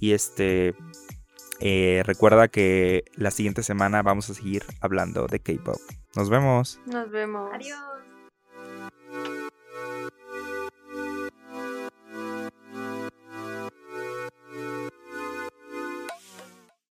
[0.00, 0.74] y este
[1.60, 5.76] eh, recuerda que la siguiente semana vamos a seguir hablando de K-pop.
[6.16, 6.80] Nos vemos.
[6.86, 7.50] Nos vemos.
[7.52, 8.09] Adiós.